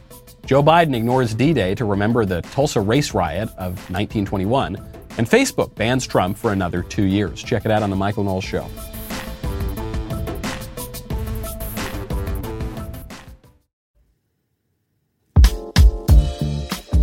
[0.45, 4.77] Joe Biden ignores D Day to remember the Tulsa race riot of 1921.
[5.17, 7.43] And Facebook bans Trump for another two years.
[7.43, 8.67] Check it out on The Michael Knowles Show.